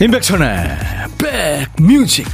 [0.00, 0.78] 임백천의
[1.18, 2.24] 백뮤직.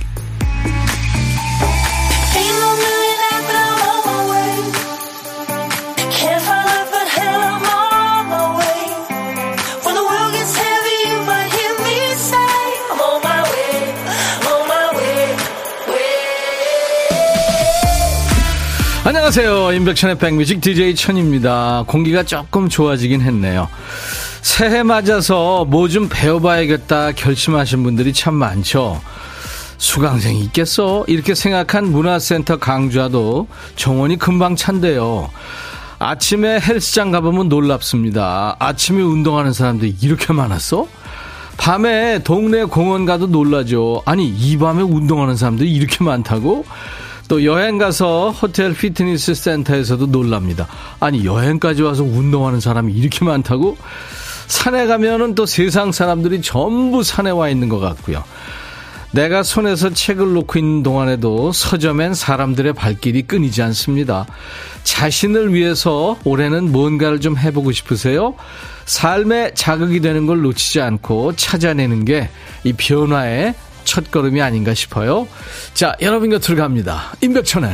[19.07, 19.73] 안녕하세요.
[19.73, 21.85] 임백천의 백뮤직 DJ 천입니다.
[21.87, 23.69] 공기가 조금 좋아지긴 했네요
[24.57, 29.01] 새해 맞아서 뭐 좀 배워봐야겠다 결심하신 분들이 참 많죠.
[29.79, 31.05] 수강생이 있겠어?
[31.09, 35.29] 이렇게 생각한 문화센터 강좌도 정원이 금방 찬대요.
[35.99, 38.55] 아침에 헬스장 가보면 놀랍습니다.
[38.61, 40.87] 아침에 운동하는 사람들이 이렇게 많았어?
[41.57, 44.03] 밤에 동네 공원 가도 놀라죠.
[44.05, 46.65] 아니, 이 밤에 운동하는 사람들이 이렇게 많다고?
[47.27, 50.69] 또 여행 가서 호텔 피트니스 센터에서도 놀랍니다.
[51.01, 53.77] 아니, 여행까지 와서 운동하는 사람이 이렇게 많다고?
[54.47, 58.23] 산에 가면은 또 세상 사람들이 전부 산에 와 있는 것 같고요.
[59.13, 64.27] 내가 손에서 책을 놓고 있는 동안에도 서점엔 사람들의 발길이 끊이지 않습니다.
[64.83, 68.35] 자신을 위해서 올해는 뭔가를 좀 해보고 싶으세요?
[68.87, 72.29] 삶에 자극이 되는 걸 놓치지 않고 찾아내는 게
[72.65, 75.29] 이 변화의 첫 걸음이 아닌가 싶어요.
[75.75, 77.13] 자, 여러분 곁으로 갑니다.
[77.21, 77.71] 임백천의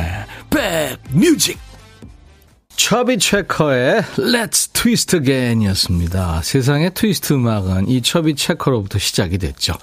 [0.49, 1.57] 백뮤직.
[2.75, 6.41] 처비 체커의 Let's Twist Again 이었습니다.
[6.41, 9.73] 세상의 트위스트 음악은 이 처비 체커로부터 시작이 됐죠.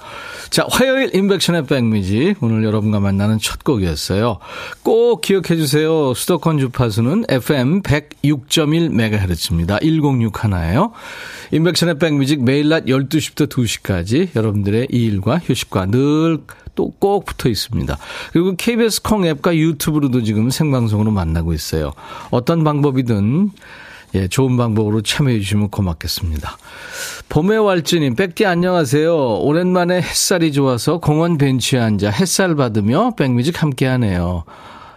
[0.49, 2.35] 자, 화요일 임백천의 백뮤직.
[2.41, 4.39] 오늘 여러분과 만나는 첫 곡이었어요.
[4.83, 6.13] 꼭 기억해 주세요.
[6.13, 9.79] 수도권 주파수는 FM 106.1MHz입니다.
[9.81, 10.91] 106 하나예요.
[11.51, 16.39] 임백천의 백뮤직 매일 낮 12시부터 2시까지 여러분들의 일과 휴식과 늘
[16.75, 17.97] 또 꼭 붙어 있습니다.
[18.33, 21.93] 그리고 KBS 콩 앱과 유튜브로도 지금 생방송으로 만나고 있어요.
[22.29, 23.51] 어떤 방법이든
[24.15, 26.57] 예, 좋은 방법으로 참여해 주시면 고맙겠습니다.
[27.29, 29.39] 봄의 왈츠님, 백디 안녕하세요.
[29.39, 34.45] 오랜만에 햇살이 좋아서 공원 벤치에 앉아 햇살 받으며 백뮤직 함께 하네요.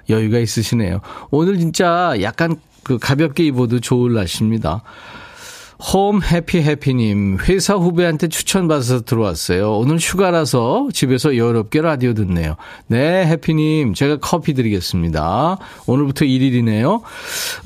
[0.08, 1.00] 여유가 있으시네요.
[1.30, 4.82] 오늘 진짜 약간 그 가볍게 입어도 좋을 날씨입니다.
[5.82, 9.78] 홈 해피 해피님 회사 후배한테 추천받아서 들어왔어요.
[9.78, 12.54] 오늘 휴가라서 집에서 여롭게 라디오 듣네요.
[12.86, 15.58] 네 해피님 제가 커피 드리겠습니다.
[15.86, 17.02] 오늘부터 1일이네요.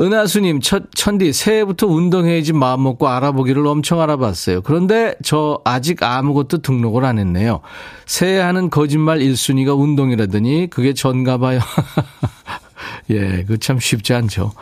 [0.01, 4.63] 은하수님 첫 천디 새해부터 운동해야지 마음 먹고 알아보기를 엄청 알아봤어요.
[4.63, 7.61] 그런데 저 아직 아무것도 등록을 안 했네요.
[8.07, 11.61] 새해 하는 거짓말 1순위가 운동이라더니 그게 전가 봐요.
[13.11, 14.53] 예, 그 참 쉽지 않죠.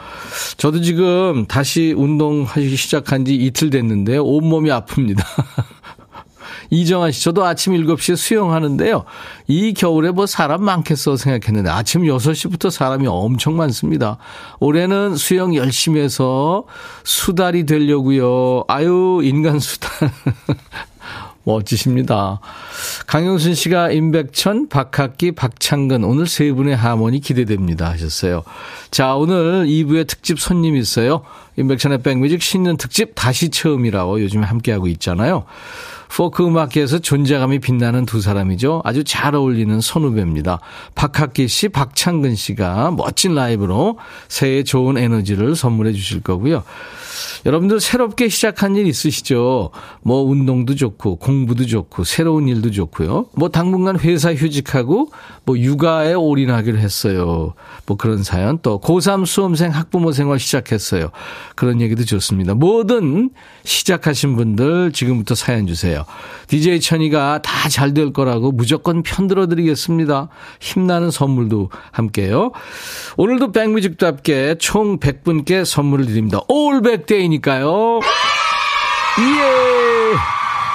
[0.56, 5.22] 저도 지금 다시 운동하기 시작한 지 이틀 됐는데 온몸이 아픕니다.
[6.70, 9.04] 이정아 씨, 저도 아침 7시에 수영하는데요.
[9.48, 14.16] 이 겨울에 뭐 사람 많겠어 생각했는데 아침 6시부터 사람이 엄청 많습니다.
[14.60, 16.64] 올해는 수영 열심히 해서
[17.04, 18.64] 수달이 되려고요.
[18.68, 19.90] 아유, 인간 수달.
[21.44, 22.40] 멋지십니다.
[23.06, 28.42] 강영순 씨가 임백천, 박학기, 박창근 오늘 세 분의 하모니 기대됩니다 하셨어요.
[28.90, 31.22] 자 오늘 2부의 특집 손님 있어요.
[31.56, 35.44] 임백천의 백뮤직 신년 특집 다시 처음이라고 요즘에 함께하고 있잖아요.
[36.14, 38.82] 포크 음악계에서 존재감이 빛나는 두 사람이죠.
[38.84, 40.60] 아주 잘 어울리는 선후배입니다.
[40.94, 46.62] 박학기 씨, 박창근 씨가 멋진 라이브로 새해 좋은 에너지를 선물해 주실 거고요.
[47.46, 49.70] 여러분들 새롭게 시작한 일 있으시죠?
[50.02, 53.26] 뭐 운동도 좋고 공부도 좋고 새로운 일도 좋고요.
[53.36, 55.10] 뭐 당분간 회사 휴직하고
[55.44, 57.54] 뭐 육아에 올인하기로 했어요.
[57.86, 61.10] 뭐 그런 사연 또 고3 수험생 학부모 생활 시작했어요.
[61.54, 62.54] 그런 얘기도 좋습니다.
[62.54, 63.30] 뭐든
[63.64, 66.04] 시작하신 분들 지금부터 사연 주세요.
[66.48, 70.28] DJ 천이가 다 잘 될 거라고 무조건 편들어 드리겠습니다.
[70.60, 72.50] 힘나는 선물도 함께요.
[73.16, 76.40] 오늘도 백뮤직답게 총 100분께 선물을 드립니다.
[76.48, 78.02] 올 100데이니까요.
[79.20, 80.14] 예!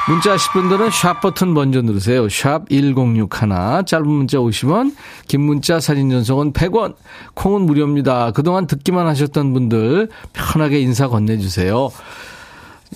[0.07, 2.27] 문자 하실 분들은 샵 버튼 먼저 누르세요.
[2.29, 3.85] 샵 1061.
[3.85, 4.95] 짧은 문자 50원,
[5.27, 6.95] 긴 문자 사진 전송은 100원.
[7.35, 8.31] 콩은 무료입니다.
[8.31, 11.91] 그동안 듣기만 하셨던 분들 편하게 인사 건네주세요.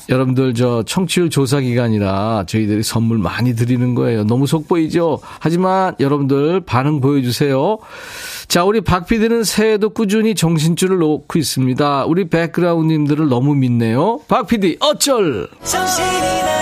[0.09, 4.23] 여러분들 저 청취율 조사 기간이라 저희들이 선물 많이 드리는 거예요.
[4.23, 5.19] 너무 속보이죠?
[5.39, 7.77] 하지만 여러분들 반응 보여주세요.
[8.47, 12.05] 자, 우리 박 PD는 새해도 꾸준히 정신줄을 놓고 있습니다.
[12.05, 14.21] 우리 백그라운드님들을 너무 믿네요.
[14.27, 15.47] 박 PD 어쩔!
[15.63, 16.07] 정신이
[16.41, 16.52] 나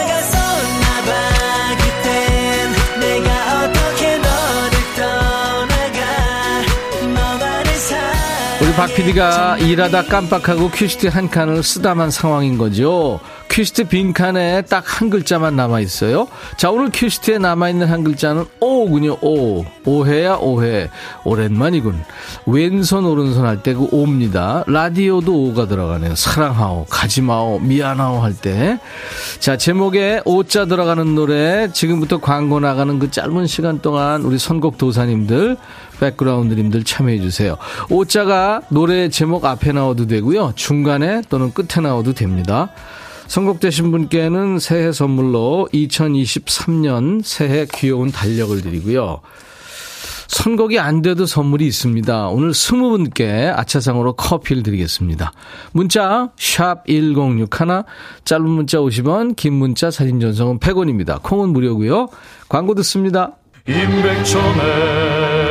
[8.82, 13.20] 박 PD가 일하다 깜빡하고 cue sheet 한 칸을 쓰다만 상황인 거죠.
[13.48, 16.28] cue sheet 빈 칸에 딱 한 글자만 남아 있어요.
[16.58, 19.64] 자, 오늘 cue sheet에 남아 있는 한 글자는 오군요, 오.
[19.86, 20.90] 오해야, 오해.
[21.24, 22.02] 오랜만이군.
[22.48, 24.64] 왼손, 오른손 할 때 그 오입니다.
[24.66, 26.16] 라디오도 오가 들어가네요.
[26.16, 28.80] 사랑하오, 가지마오, 미안하오 할 때.
[29.40, 35.58] 자, 제목에 오자 들어가는 노래, 지금부터 광고 나가는 그 짧은 시간 동안 우리 선곡 도사님들,
[36.02, 37.58] 백그라운드님들 참여해주세요.
[37.90, 40.54] 오자가 노래 제목 앞에 나와도 되고요.
[40.56, 42.72] 중간에 또는 끝에 나와도 됩니다.
[43.28, 49.22] 선곡되신 분께는 새해 선물로 2023년 새해 귀여운 달력을 드리고요.
[50.28, 52.28] 선곡이 안 돼도 선물이 있습니다.
[52.30, 55.34] 오늘 20분께 아차상으로 커피를 드리겠습니다.
[55.74, 57.48] 문자 1061,
[58.26, 61.22] 짧은 문자 50원, 긴 문자 사진 전송은 100원입니다.
[61.22, 62.08] 콩은 무료고요.
[62.48, 63.34] 광고 듣습니다.
[63.68, 65.51] 임백천의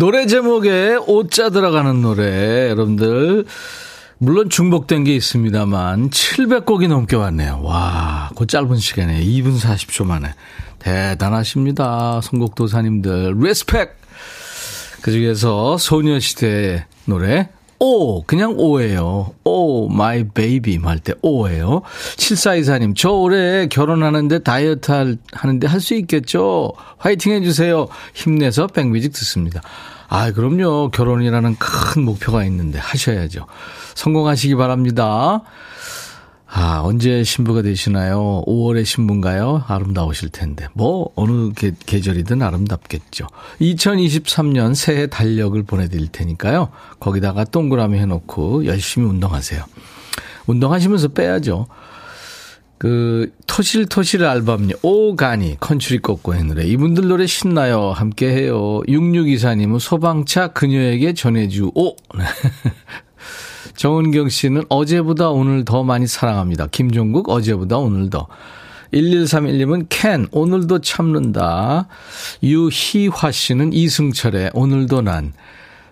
[0.00, 3.44] 노래 제목에 오자 들어가는 노래 여러분들
[4.16, 7.60] 물론 중복된 게 있습니다만 700곡이 넘게 왔네요.
[7.62, 10.30] 와, 그 짧은 시간에 2분 40초 만에
[10.78, 12.22] 대단하십니다.
[12.22, 13.94] 선곡도사님들 respect.
[15.02, 19.32] 그중에서 소녀시대 노래 Oh, 그냥 Oh예요.
[19.44, 21.80] Oh, my baby 할때 Oh예요.
[22.16, 26.72] 7424님, 저 올해 결혼하는데 다이어트 할, 하는데 할 수 있겠죠?
[26.98, 27.88] 화이팅 해주세요.
[28.14, 29.62] 힘내서 백뮤직 듣습니다.
[30.12, 30.90] 아, 그럼요.
[30.90, 33.46] 결혼이라는 큰 목표가 있는데 하셔야죠.
[33.94, 35.42] 성공하시기 바랍니다.
[36.52, 38.42] 아, 언제 신부가 되시나요?
[38.44, 39.62] 5월에 신부인가요?
[39.68, 40.66] 아름다우실 텐데.
[40.72, 43.28] 뭐, 어느 계, 계절이든 아름답겠죠.
[43.60, 46.70] 2023년 새해 달력을 보내드릴 테니까요.
[46.98, 49.64] 거기다가 동그라미 해놓고 열심히 운동하세요.
[50.48, 51.68] 운동하시면서 빼야죠.
[52.80, 56.64] 그, 토실토실 알밤님, 오가니, 컨츄리 꺾고의 노래.
[56.64, 57.90] 이분들 노래 신나요.
[57.90, 58.80] 함께 해요.
[58.88, 61.94] 6624님은 소방차 그녀에게 전해주, 오!
[63.76, 66.68] 정은경 씨는 어제보다 오늘 더 많이 사랑합니다.
[66.68, 68.28] 김종국 어제보다 오늘 더.
[68.94, 71.86] 1131님은 캔 오늘도 참는다.
[72.42, 75.34] 유희화 씨는 이승철의 오늘도 난.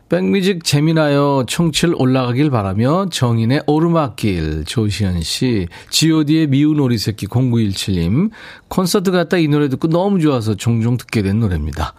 [0.09, 1.45] 백뮤직 재미나요.
[1.47, 8.31] 청취를 올라가길 바라며 정인의 오르막길 조시현 씨, god의 미운 오리 새끼 0917님
[8.69, 11.93] 콘서트 갔다 이 노래 듣고 너무 좋아서 종종 듣게 된 노래입니다.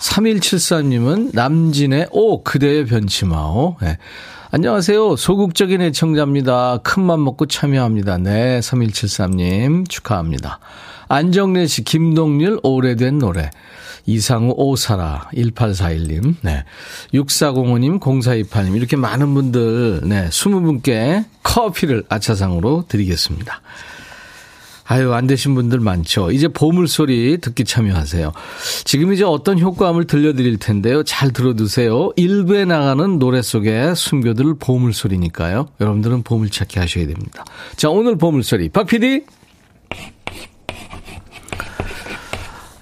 [0.00, 3.76] 3173님은 남진의 오 그대의 변치마오.
[3.80, 3.98] 네.
[4.50, 5.14] 안녕하세요.
[5.16, 6.78] 소극적인 애청자입니다.
[6.78, 8.18] 큰맘 먹고 참여합니다.
[8.18, 10.58] 네, 3173님 축하합니다.
[11.08, 13.50] 안정래 씨, 김동률 오래된 노래.
[14.06, 16.64] 이상우 오사라 1841님, 네.
[17.14, 23.62] 6405님, 0428님 이렇게 많은 분들 네, 20분께 커피를 아차상으로 드리겠습니다.
[24.86, 26.30] 아유, 안 되신 분들 많죠.
[26.30, 28.32] 이제 보물소리 듣기 참여하세요.
[28.84, 31.02] 지금 이제 어떤 효과음을 들려드릴 텐데요.
[31.04, 32.10] 잘 들어두세요.
[32.16, 35.68] 일부에 나가는 노래 속에 숨겨둘 보물소리니까요.
[35.80, 37.44] 여러분들은 보물찾기 하셔야 됩니다.
[37.76, 38.68] 자, 오늘 보물소리.
[38.68, 39.22] 박 PD.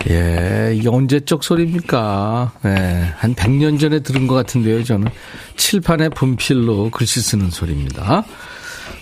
[0.09, 2.53] 예, 이게 언제적 소리입니까?
[2.65, 5.09] 예, 한 100년 전에 들은 것 같은데요, 저는.
[5.57, 8.25] 칠판에 분필로 글씨 쓰는 소리입니다.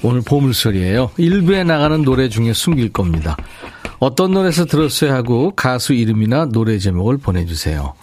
[0.02, 1.11] 오늘 보물소리예요.
[1.16, 3.37] 일부에 나가는 노래 중에 숨길 겁니다.
[3.99, 7.95] 어떤 노래에서 들었어야 하고 가수 이름이나 노래 제목을 보내주세요.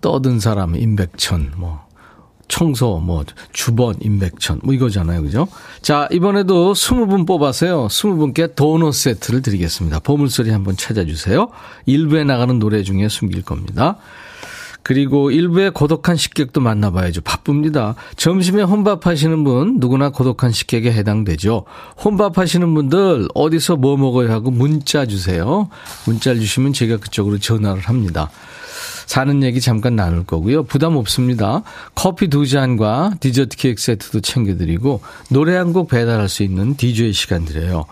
[0.00, 1.85] 떠든 사람 임백천 뭐
[2.48, 5.22] 청소 뭐 주번 임백천 뭐 이거잖아요.
[5.22, 5.48] 그죠?
[5.82, 7.88] 자 이번에도 20분 뽑아서요.
[7.88, 10.00] 20분께 도넛 세트를 드리겠습니다.
[10.00, 11.48] 보물소리 한번 찾아주세요.
[11.86, 13.96] 일부에 나가는 노래 중에 숨길 겁니다.
[14.86, 17.22] 그리고 일부의 고독한 식객도 만나봐야죠.
[17.22, 17.96] 바쁩니다.
[18.14, 21.64] 점심에 혼밥 하시는 분 누구나 고독한 식객에 해당되죠.
[22.04, 25.68] 혼밥 하시는 분들 어디서 뭐 먹어야 하고 문자 주세요.
[26.06, 28.30] 문자 주시면 제가 그쪽으로 전화를 합니다.
[29.06, 30.64] 사는 얘기 잠깐 나눌 거고요.
[30.64, 31.62] 부담 없습니다.
[31.94, 37.44] 커피 두 잔과 디저트 케이크 세트도 챙겨드리고 노래 한 곡 배달할 수 있는 DJ 시간
[37.44, 37.84] 드려요.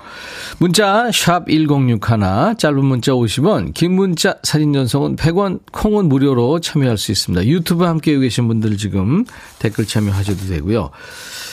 [0.59, 7.13] 문자 샵 1061, 짧은 문자 50원, 긴 문자 사진 전송은 100원, 콩은 무료로 참여할 수
[7.13, 7.47] 있습니다.
[7.47, 9.25] 유튜브 함께 계신 분들 지금
[9.59, 10.91] 댓글 참여하셔도 되고요.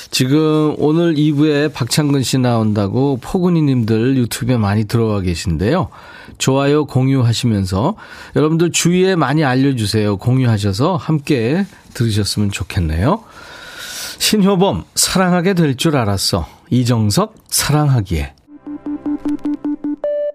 [0.09, 5.89] 지금 오늘 2부에 박창근 씨 나온다고 포근이 님들 유튜브에 많이 들어와 계신데요.
[6.41, 7.95] 좋아요 공유하시면서
[8.35, 10.17] 여러분들 주위에 많이 알려주세요.
[10.17, 13.23] 공유하셔서 함께 들으셨으면 좋겠네요.
[14.17, 16.47] 신효범 사랑하게 될 줄 알았어.
[16.71, 18.33] 이정석 사랑하기에.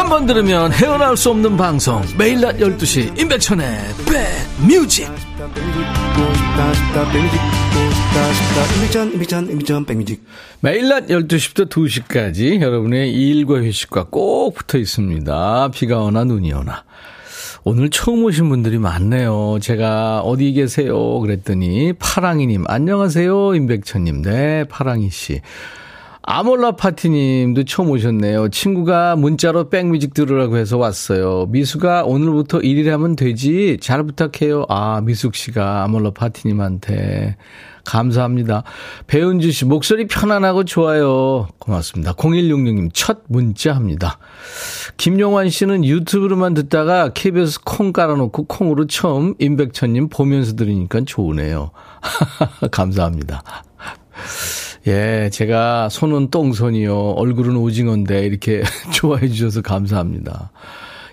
[0.00, 3.78] 한 번 들으면 헤어나올 수 없는 방송 매일 낮 12시 임백천의
[9.86, 10.24] 백뮤직
[10.60, 15.70] 매일 낮 12시부터 2시까지 여러분의 일과 휴식과 꼭 붙어 있습니다.
[15.74, 16.82] 비가 오나 눈이 오나.
[17.64, 19.58] 오늘 처음 오신 분들이 많네요.
[19.60, 21.20] 제가 어디 계세요?
[21.20, 23.54] 그랬더니 파랑이님 안녕하세요.
[23.54, 24.22] 임백천님.
[24.22, 25.42] 네, 파랑이 씨.
[26.22, 28.50] 아몰라 파티님도 처음 오셨네요.
[28.50, 31.46] 친구가 문자로 백뮤직 들으라고 해서 왔어요.
[31.48, 33.78] 미수가 오늘부터 1일 하면 되지.
[33.80, 34.66] 잘 부탁해요.
[34.68, 37.36] 아, 미숙 씨가 아몰라 파티님한테.
[37.84, 38.62] 감사합니다.
[39.06, 41.48] 배은주 씨, 목소리 편안하고 좋아요.
[41.58, 42.12] 고맙습니다.
[42.12, 44.18] 0166님, 첫 문자 합니다.
[44.98, 51.70] 김용환 씨는 유튜브로만 듣다가 KBS 콩 깔아놓고 콩으로 처음 임백천님 보면서 들으니까 좋으네요.
[52.70, 53.42] 감사합니다.
[54.86, 56.96] 예, 제가 손은 똥손이요.
[57.12, 60.50] 얼굴은 오징어인데 이렇게 좋아해 주셔서 감사합니다.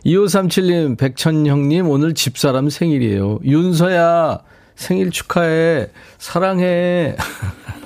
[0.06, 3.40] 2537님, 백천형님, 오늘 집사람 생일이에요.
[3.44, 4.40] 윤서야,
[4.76, 5.88] 생일 축하해.
[6.18, 7.16] 사랑해.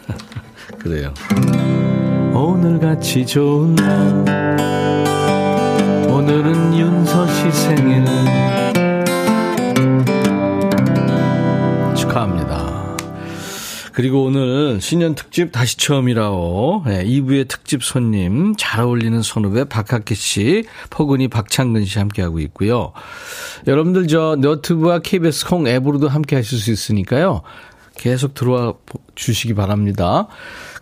[0.77, 1.13] 그래요.
[2.33, 4.51] 오늘같이 좋은 날.
[6.09, 8.05] 오늘은 윤서 씨 생일.
[13.93, 16.83] 그리고 오늘 신년 특집 다시 처음이라오.
[16.85, 22.93] 네, 2부의 특집 손님 잘 어울리는 선후배 박학기 씨, 포근이 박창근 씨 함께하고 있고요.
[23.67, 27.41] 여러분들 저 너튜브와 KBS 콩 앱으로도 함께 하실 수 있으니까요.
[27.95, 28.73] 계속 들어와
[29.15, 30.27] 주시기 바랍니다.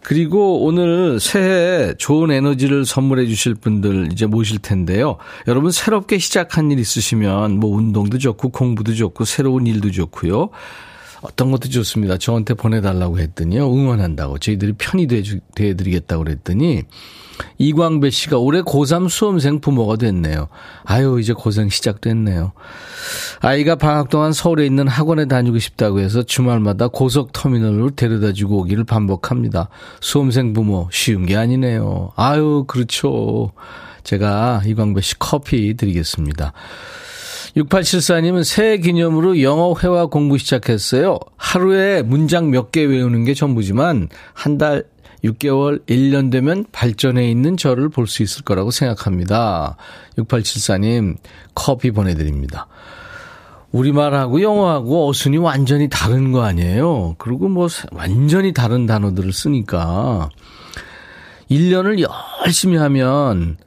[0.01, 5.17] 그리고 오늘 새해 좋은 에너지를 선물해 주실 분들 이제 모실 텐데요.
[5.47, 10.49] 여러분 새롭게 시작한 일 있으시면 뭐 운동도 좋고 공부도 좋고 새로운 일도 좋고요.
[11.21, 12.17] 어떤 것도 좋습니다.
[12.17, 13.71] 저한테 보내달라고 했더니요.
[13.71, 14.37] 응원한다고.
[14.37, 15.07] 저희들이 편히
[15.55, 16.83] 대해드리겠다고 그랬더니
[17.57, 20.49] 이광배 씨가 올해 고3 수험생 부모가 됐네요.
[20.83, 22.51] 아유, 이제 고생 시작됐네요.
[23.41, 29.69] 아이가 방학 동안 서울에 있는 학원에 다니고 싶다고 해서 주말마다 고속터미널로 데려다 주고 오기를 반복합니다.
[30.01, 32.11] 수험생 부모 쉬운 게 아니네요.
[32.15, 33.51] 아유, 그렇죠.
[34.03, 36.53] 제가 이광배 씨 커피 드리겠습니다.
[37.55, 41.19] 6874님은 새해 기념으로 영어 회화 공부 시작했어요.
[41.37, 44.83] 하루에 문장 몇 개 외우는 게 전부지만 한 달
[45.23, 49.75] 6개월, 1년 되면 발전해 있는 저를 볼 수 있을 거라고 생각합니다.
[50.17, 51.17] 6874님,
[51.55, 52.67] 커피 보내드립니다.
[53.71, 57.15] 우리말하고 영어하고 어순이 완전히 다른 거 아니에요?
[57.17, 60.29] 그리고 뭐 완전히 다른 단어들을 쓰니까
[61.51, 62.05] 1년을
[62.45, 63.57] 열심히 하면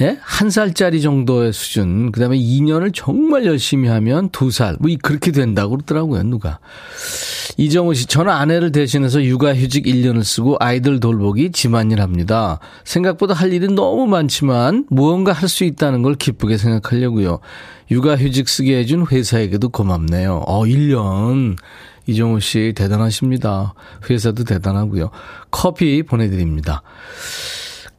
[0.00, 0.16] 예?
[0.22, 6.22] 한 살짜리 정도의 수준, 그 다음에 2년을 정말 열심히 하면 2살, 뭐, 그렇게 된다고 그러더라고요,
[6.22, 6.60] 누가.
[7.56, 12.60] 이정우 씨, 저는 아내를 대신해서 육아휴직 1년을 쓰고 아이들 돌보기 집안일 합니다.
[12.84, 17.40] 생각보다 할 일은 너무 많지만 무언가 할 수 있다는 걸 기쁘게 생각하려고요.
[17.90, 20.44] 육아휴직 쓰게 해준 회사에게도 고맙네요.
[20.46, 21.56] 어, 1년.
[22.06, 23.74] 이정우 씨, 대단하십니다.
[24.08, 25.10] 회사도 대단하고요.
[25.50, 26.82] 커피 보내드립니다.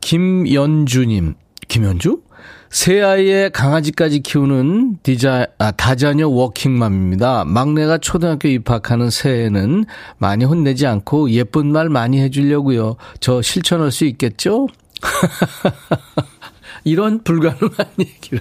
[0.01, 1.34] 김연주님,
[1.69, 2.21] 김현주?
[2.69, 7.45] 새 아이의 강아지까지 키우는 디자, 아, 다자녀 워킹맘입니다.
[7.45, 9.85] 막내가 초등학교 입학하는 새해에는
[10.17, 12.95] 많이 혼내지 않고 예쁜 말 많이 해주려고요.
[13.19, 14.67] 저 실천할 수 있겠죠?
[16.83, 18.39] 이런 불가능한 얘기를.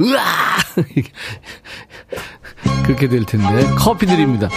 [0.00, 0.56] 으아!
[2.84, 3.66] 그렇게 될 텐데.
[3.76, 4.48] 커피 드립니다.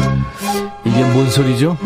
[0.86, 1.78] 이게 뭔 소리죠?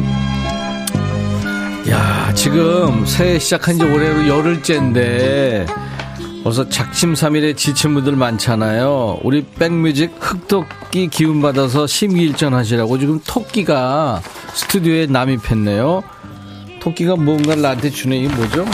[1.89, 5.65] 야, 지금 새해 시작한 지 올해로 열흘째인데,
[6.43, 9.19] 벌써 작심삼일에 지친 분들 많잖아요.
[9.23, 14.21] 우리 백뮤직 흑토끼 기운 받아서 심기일전 하시라고 지금 토끼가
[14.53, 16.03] 스튜디오에 남입했네요.
[16.81, 18.17] 토끼가 뭔가를 나한테 주네.
[18.17, 18.65] 이게 뭐죠?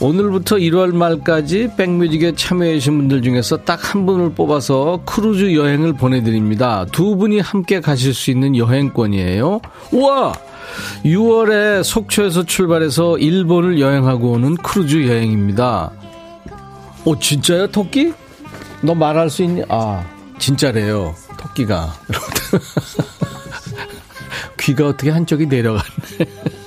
[0.00, 6.86] 오늘부터 1월 말까지 백뮤직에 참여해주신 분들 중에서 딱 한 분을 뽑아서 크루즈 여행을 보내드립니다.
[6.90, 9.60] 두 분이 함께 가실 수 있는 여행권이에요.
[9.92, 10.32] 우와!
[11.04, 15.92] 6월에 속초에서 출발해서 일본을 여행하고 오는 크루즈 여행입니다.
[17.06, 18.12] 오, 진짜요, 토끼?
[18.82, 19.62] 너 말할 수 있니?
[19.68, 20.04] 아,
[20.40, 21.14] 진짜래요.
[21.38, 21.94] 토끼가.
[24.58, 25.84] 귀가 어떻게 한쪽이 내려갔네.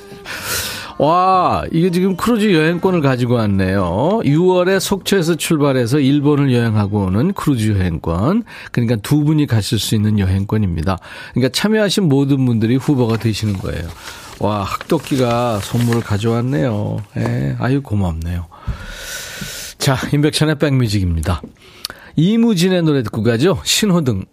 [0.98, 4.22] 와, 이게 지금 크루즈 여행권을 가지고 왔네요.
[4.24, 8.44] 6월에 속초에서 출발해서 일본을 여행하고 오는 크루즈 여행권.
[8.72, 11.00] 그러니까 두 분이 가실 수 있는 여행권입니다.
[11.34, 13.90] 그러니까 참여하신 모든 분들이 후보가 되시는 거예요.
[14.40, 17.02] 와, 백토끼가 선물을 가져왔네요.
[17.18, 18.46] 예, 아유, 고맙네요.
[19.80, 21.42] 자, 임백천의 백뮤직입니다.
[22.18, 23.62] 이무진의 노래 듣고 가죠.
[23.64, 24.26] 신호등.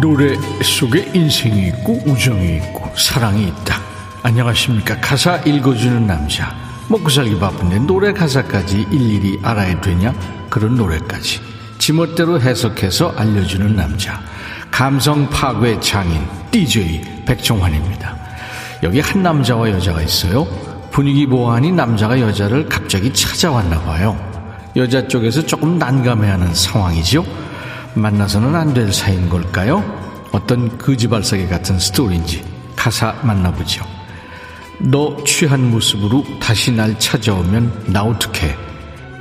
[0.00, 3.80] 노래 속에 인생이 있고 우정이 있고 사랑이 있다.
[4.22, 4.98] 안녕하십니까.
[5.00, 6.71] 가사 읽어주는 남자.
[6.88, 10.12] 먹고 살기 바쁜데 노래 가사까지 일일이 알아야 되냐?
[10.50, 11.40] 그런 노래까지.
[11.78, 14.20] 지멋대로 해석해서 알려주는 남자.
[14.70, 18.16] 감성 파괴 장인 DJ 백종환입니다.
[18.82, 20.46] 여기 한 남자와 여자가 있어요.
[20.90, 24.16] 분위기 보완이 남자가 여자를 갑자기 찾아왔나 봐요.
[24.76, 27.24] 여자 쪽에서 조금 난감해하는 상황이지요.
[27.94, 29.82] 만나서는 안 될 사이인 걸까요?
[30.32, 32.42] 어떤 거지발사기 같은 스토리인지
[32.74, 33.84] 가사 만나보죠.
[34.78, 38.56] 너 취한 모습으로 다시 날 찾아오면 나 어떡해.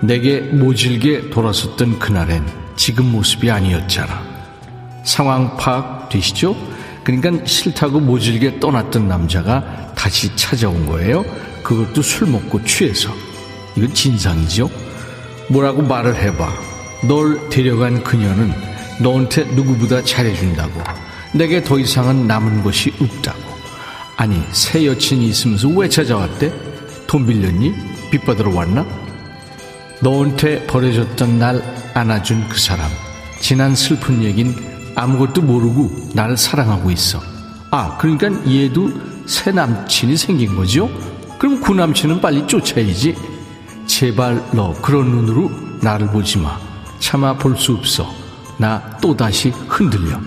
[0.02, 4.24] 내게 모질게 돌아섰던 그날엔 지금 모습이 아니었잖아.
[5.04, 6.56] 상황 파악 되시죠?
[7.04, 11.24] 그러니까 싫다고 모질게 떠났던 남자가 다시 찾아온 거예요.
[11.64, 13.14] 그것도 술 먹고 취해서.
[13.76, 14.70] 이건 진상이죠?
[15.50, 16.52] 뭐라고 말을 해봐.
[17.08, 18.54] 널 데려간 그녀는
[19.00, 20.82] 너한테 누구보다 잘해준다고.
[21.34, 23.51] 내게 더 이상은 남은 것이 없다고.
[24.18, 26.54] 아니, 새 여친이 있으면서 왜 찾아왔대?
[27.08, 27.74] 돈 빌렸니?
[28.12, 28.86] 빚 받으러 왔나?
[30.02, 31.62] 너한테 버려졌던 날
[31.94, 32.90] 안아준 그 사람.
[33.40, 34.56] 지난 슬픈 얘긴
[34.96, 37.22] 아무것도 모르고 날 사랑하고 있어.
[37.72, 38.92] 아, 그러니까 얘도
[39.26, 40.90] 새 남친이 생긴 거죠?
[41.40, 43.16] 그럼 그 남친은 빨리 쫓아야지.
[43.88, 46.60] 제발 너 그런 눈으로 나를 보지 마.
[47.00, 48.12] 차마 볼수 없어.
[48.58, 50.20] 나 또다시 흔들려.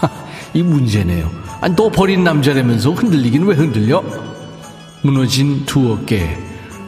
[0.52, 1.47] 이 문제네요.
[1.60, 4.02] 아니, 너 버린 남자라면서 흔들리긴 왜 흔들려?
[5.02, 6.38] 무너진 두 어깨,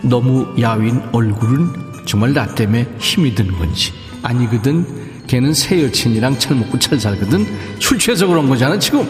[0.02, 3.92] 너무 야윈 얼굴은 정말 나 때문에 힘이 든 건지.
[4.22, 4.86] 아니거든,
[5.26, 7.46] 걔는 새 여친이랑 잘 먹고 잘 살거든.
[7.78, 9.08] 술 취해서 그런 거잖아, 지금.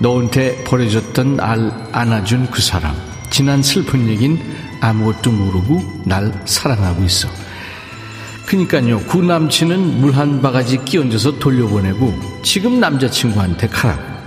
[0.00, 2.94] 너한테 버려졌던 알 안아준 그 사람.
[3.30, 4.40] 지난 슬픈 얘긴
[4.80, 7.28] 아무것도 모르고 날 사랑하고 있어.
[8.46, 14.17] 그니까요, 그 남친은 물 한 바가지 끼얹어서 돌려보내고 지금 남자친구한테 가라.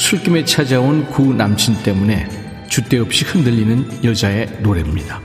[0.00, 2.26] 술김에 찾아온 그 남친 때문에
[2.70, 5.20] 주대 없이 흔들리는 여자의 노래입니다.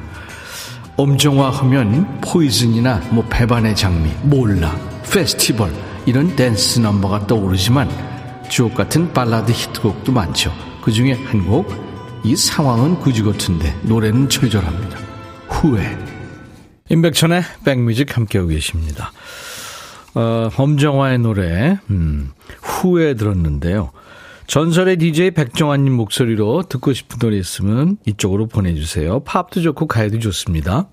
[0.97, 4.77] 엄정화 하면 포이즌이나 뭐 배반의 장미, 몰라,
[5.09, 5.71] 페스티벌
[6.05, 7.89] 이런 댄스 넘버가 떠오르지만
[8.49, 10.51] 주옥 같은 발라드 히트곡도 많죠.
[10.83, 11.71] 그 중에 한 곡,
[12.25, 14.99] 이 상황은 그지 같은데 노래는 처절합니다.
[15.47, 15.97] 후회.
[16.89, 19.13] 임백천의 백뮤직 함께하고 계십니다.
[20.15, 22.31] 어, 엄정화의 노래, 음,
[22.61, 23.91] 후회 들었는데요.
[24.47, 29.21] 전설의 DJ 백정환님 목소리로 듣고 싶은 노래 있으면 이쪽으로 보내주세요.
[29.21, 30.87] 팝도 좋고 가요도 좋습니다.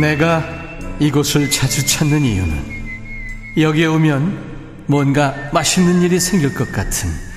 [0.00, 0.44] 내가
[1.00, 2.74] 이곳을 자주 찾는 이유는
[3.56, 7.33] 여기에 오면 뭔가 맛있는 일이 생길 것 같은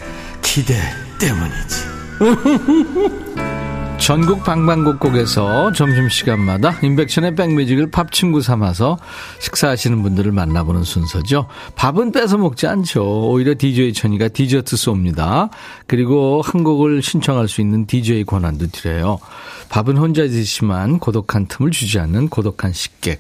[0.58, 0.74] 기대
[1.20, 1.86] 때문이지.
[4.00, 8.98] 전국 방방곡곡에서 점심시간마다 인백션의 백뮤직을 밥 친구 삼아서
[9.38, 11.48] 식사하시는 분들을 만나보는 순서죠.
[11.76, 13.30] 밥은 뺏어 먹지 않죠.
[13.30, 15.52] 오히려 DJ 천이가 디저트 쏩니다.
[15.86, 19.20] 그리고 한 곡을 신청할 수 있는 DJ 권한도 드려요.
[19.70, 23.20] 밥은 혼자 드시지만 고독한 틈을 주지 않는 고독한 식객.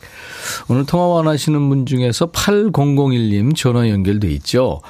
[0.67, 4.81] 오늘 통화 원하시는 분 중에서 8001님 전화 연결돼 있죠.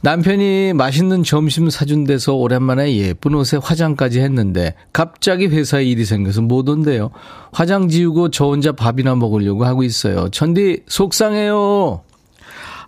[0.00, 6.68] 남편이 맛있는 점심 사준 데서 오랜만에 예쁜 옷에 화장까지 했는데 갑자기 회사에 일이 생겨서 못
[6.68, 7.10] 온대요.
[7.52, 10.28] 화장 지우고 저 혼자 밥이나 먹으려고 하고 있어요.
[10.30, 12.02] 전디 속상해요.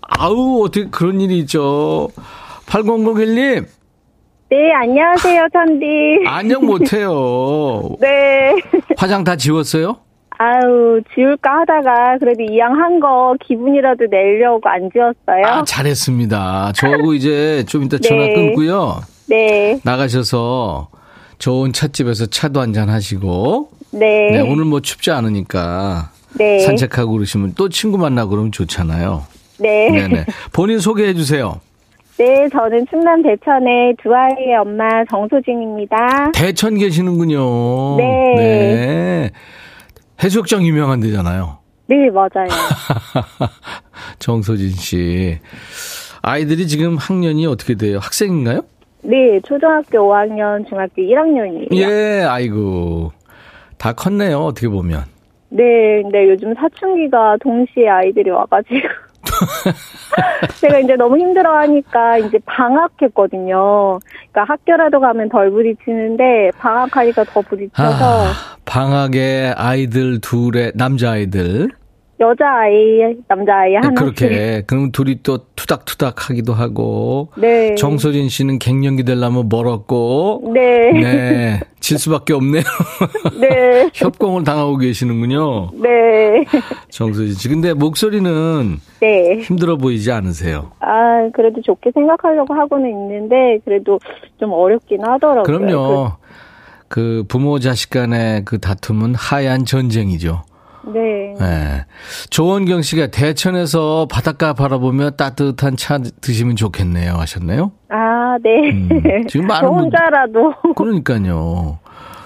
[0.00, 2.10] 아우 어떻게 그런 일이 있죠.
[2.66, 3.66] 8001님
[4.48, 5.85] 네, 안녕하세요, 천디.
[6.26, 7.82] 안녕 못해요.
[8.00, 8.54] 네.
[8.96, 9.96] 화장 다 지웠어요?
[10.38, 15.44] 아유, 지울까 하다가 그래도 이왕 한 거 기분이라도 내려고 안 지웠어요.
[15.46, 16.72] 아, 잘했습니다.
[16.76, 18.35] 저하고 이제 좀 이따 전화 네.
[18.35, 19.00] 끊고요.
[19.28, 20.88] 네, 나가셔서
[21.38, 23.70] 좋은 찻집에서 차도 한잔 하시고.
[23.92, 26.61] 네, 네, 오늘 뭐 춥지 않으니까 네.
[26.61, 29.24] 산책하고 그러시면 또 친구 만나고 그러면 좋잖아요.
[29.59, 29.90] 네.
[29.90, 30.26] 네네.
[30.52, 31.61] 본인 소개해 주세요.
[32.18, 36.33] 네, 저는 충남 대천의 두 아이의 엄마 정소진입니다.
[36.35, 37.96] 대천 계시는군요.
[37.98, 38.35] 네.
[38.37, 39.31] 네.
[40.22, 41.59] 해수욕장 유명한 데잖아요.
[41.88, 42.48] 네, 맞아요.
[44.18, 45.38] 정소진 씨.
[46.22, 47.98] 아이들이 지금 학년이 어떻게 돼요?
[48.00, 48.62] 학생인가요?
[49.02, 51.68] 네, 초등학교 5학년, 중학교 1학년이에요.
[51.76, 53.12] 예, 아이고.
[53.76, 55.05] 다 컸네요, 어떻게 보면.
[55.50, 59.05] 네, 근데 요즘 사춘기가 동시에 아이들이 와가지고.
[60.61, 63.99] 제가 이제 너무 힘들어 하니까 이제 방학했거든요.
[64.33, 68.33] 그러니까 학교라도 가면 덜 부딪히는데 방학하니까 더 부딪혀서 아,
[68.64, 71.70] 방학에 아이들 둘의 남자 아이들.
[72.18, 73.94] 여자아이, 남자아이 하나씩.
[73.94, 74.62] 그렇게.
[74.66, 77.29] 그럼 둘이 또 투닥투닥 하기도 하고.
[77.37, 77.74] 네.
[77.74, 80.50] 정소진 씨는 갱년기 되려면 멀었고.
[80.55, 80.92] 네.
[80.92, 81.61] 네.
[81.81, 82.62] 질 수밖에 없네요.
[83.40, 83.90] 네.
[83.94, 85.70] 협공을 당하고 계시는군요.
[85.74, 86.44] 네.
[86.88, 87.48] 정소진 씨.
[87.48, 89.38] 근데 목소리는 네.
[89.40, 90.72] 힘들어 보이지 않으세요?
[90.81, 93.98] 아, 그래도 좋게 생각하려고 하고는 있는데, 그래도
[94.40, 95.42] 좀 어렵긴 하더라고요.
[95.42, 96.12] 그럼요.
[96.88, 100.42] 그 부모 자식 간의 그 다툼은 하얀 전쟁이죠.
[100.87, 101.35] 그, 네.
[101.38, 101.85] 네.
[102.31, 107.72] 조원경 씨가 대천에서 바닷가 바라보며 따뜻한 차 드시면 좋겠네요 하셨네요.
[107.88, 108.70] 아, 네.
[108.70, 110.55] 음, 지금 많은 저 분- 혼자라도.
[110.77, 111.79] 그러니까요.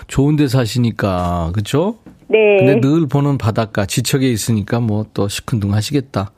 [0.08, 1.96] 좋은 데 사시니까 그렇죠?
[2.28, 2.58] 네.
[2.58, 6.30] 근데 늘 보는 바닷가 지척에 있으니까 뭐 또 시큰둥 하시겠다.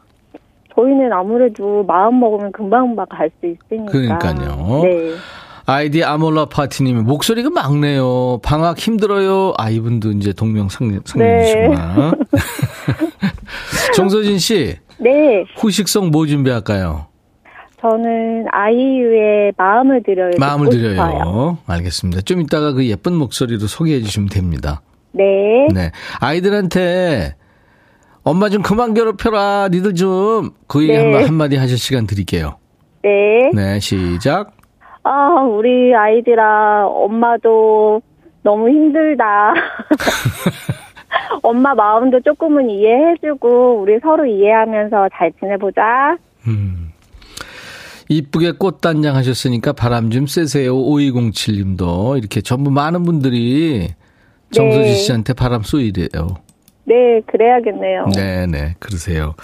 [0.75, 3.93] 저희는 아무래도 마음 먹으면 금방금방 갈 수 있으니까.
[3.93, 4.81] 그러니까요.
[4.85, 5.11] 네.
[5.73, 8.41] 아이디 아몰라 파티님이 목소리가 막네요.
[8.43, 9.55] 방학 힘들어요.
[9.57, 12.13] 아 이분도 이제 동명 상상이시구나
[13.97, 15.45] 정서진 씨 네.
[15.57, 17.07] 후식성 뭐 준비할까요?
[17.81, 20.31] 저는 아이유의 마음을 드려요.
[20.39, 20.93] 마음을 드려요.
[20.93, 21.59] 싶어요.
[21.67, 22.21] 알겠습니다.
[22.23, 24.83] 좀 이따가 그 예쁜 목소리로 소개해 주시면 됩니다.
[25.13, 25.25] 네.
[25.75, 25.91] 네.
[26.21, 27.35] 아이들한테
[28.23, 29.69] 엄마 좀 그만 괴롭혀라.
[29.73, 30.51] 니들 좀.
[30.69, 30.99] 그 얘기 네.
[30.99, 32.57] 한마- 한마디 하실 시간 드릴게요.
[33.03, 33.51] 네.
[33.53, 34.53] 네, 시작.
[35.05, 38.03] 아, 우리 아이들아, 엄마도
[38.43, 39.55] 너무 힘들다.
[41.43, 46.17] 엄마 마음도 조금은 이해해주고, 우리 서로 이해하면서 잘 지내보자.
[46.47, 46.93] 음.
[48.09, 50.77] 이쁘게 꽃단장 하셨으니까 바람 좀 쐬세요.
[50.77, 53.89] 5207 님도 이렇게 전부 많은 분들이
[54.51, 54.95] 정서지 네.
[54.95, 56.37] 씨한테 바람 쏘이래요.
[56.85, 58.07] 네, 그래야겠네요.
[58.15, 59.35] 네, 네, 그러세요.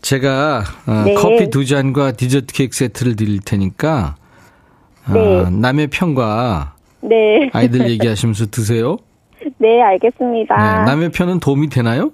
[0.00, 1.14] 제가 어, 네.
[1.14, 4.16] 커피 두 잔과 디저트 케이크 세트를 드릴 테니까
[5.08, 5.50] 어, 네.
[5.50, 7.50] 남의 편과 네.
[7.52, 8.96] 아이들 얘기하시면서 드세요.
[9.58, 10.56] 네, 알겠습니다.
[10.56, 12.12] 네, 남의 편은 도움이 되나요?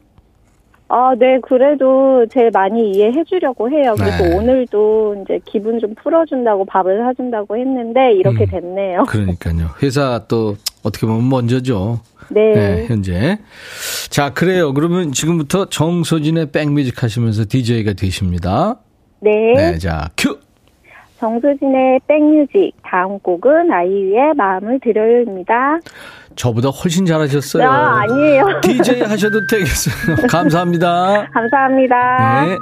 [0.88, 3.94] 아, 네, 그래도 제일 많이 이해해 주려고 해요.
[3.96, 4.34] 그래서 네.
[4.34, 8.50] 오늘도 이제 기분 좀 풀어준다고 밥을 사준다고 했는데, 이렇게 음.
[8.50, 9.04] 됐네요.
[9.04, 9.68] 그러니까요.
[9.84, 12.00] 회사 또 어떻게 보면 먼저죠.
[12.30, 12.52] 네.
[12.54, 13.38] 네, 현재.
[14.08, 14.74] 자, 그래요.
[14.74, 18.80] 그러면 지금부터 정소진의 백뮤직 하시면서 DJ가 되십니다.
[19.20, 19.52] 네.
[19.54, 20.38] 네, 자, 큐!
[21.20, 22.72] 정수진의 백뮤직.
[22.82, 25.78] 다음 곡은 아이유의 마음을 드려요입니다.
[26.34, 27.68] 저보다 훨씬 잘하셨어요.
[27.68, 28.60] 아, 아니에요.
[28.64, 30.26] DJ 하셔도 되겠어요.
[30.28, 31.28] 감사합니다.
[31.32, 32.46] 감사합니다.
[32.46, 32.56] 네.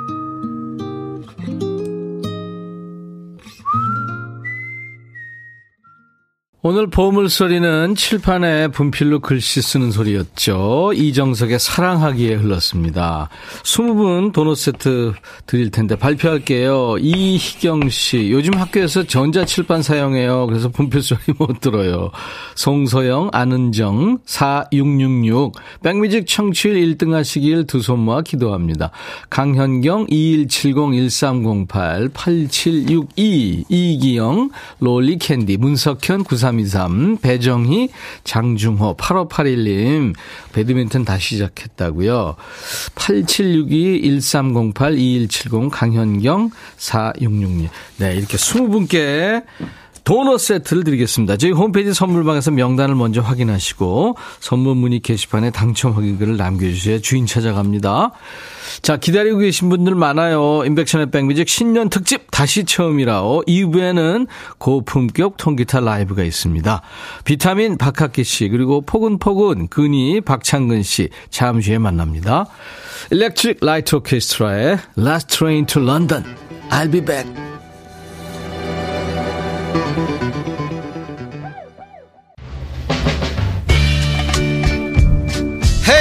[6.60, 10.90] 오늘 보물소리는 칠판에 분필로 글씨 쓰는 소리였죠.
[10.92, 13.28] 이정석의 사랑하기에 흘렀습니다.
[13.62, 15.12] 20분 도넛 세트
[15.46, 16.96] 드릴 텐데 발표할게요.
[16.98, 20.48] 이희경 씨, 요즘 학교에서 전자칠판 사용해요.
[20.48, 22.10] 그래서 분필 소리 못 들어요.
[22.56, 28.90] 송소영, 안은정, 4666, 백뮤직 청취율 1등 하시길 두 손 모아 기도합니다.
[29.30, 36.24] 강현경, 2170-1308, 8762, 이기영, 롤리캔디, 문석현,
[36.64, 37.88] 9323, 배정희,
[38.24, 40.14] 장중호, 8581님,
[40.52, 42.36] 배드민턴 다시 시작했다고요.
[42.94, 47.70] 8762, 1308, 2170, 강현경, 4666.
[47.98, 49.44] 네, 이렇게 20분께
[50.08, 51.36] 도넛 세트를 드리겠습니다.
[51.36, 58.12] 저희 홈페이지 선물방에서 명단을 먼저 확인하시고 선물 문의 게시판에 당첨 확인글을 남겨주셔야 주인 찾아갑니다.
[58.80, 60.64] 자 기다리고 계신 분들 많아요.
[60.64, 66.80] 인백션의 백뮤직 신년 특집 다시 처음이라오 2부에는 고품격 통기타 라이브가 있습니다.
[67.24, 72.46] 비타민 박학기 씨 그리고 포근포근 근이 박창근 씨 잠시 후에 만납니다.
[73.10, 76.24] 일렉트릭 라이트 오케스트라의 Last Train to London
[76.70, 77.57] I'll be back.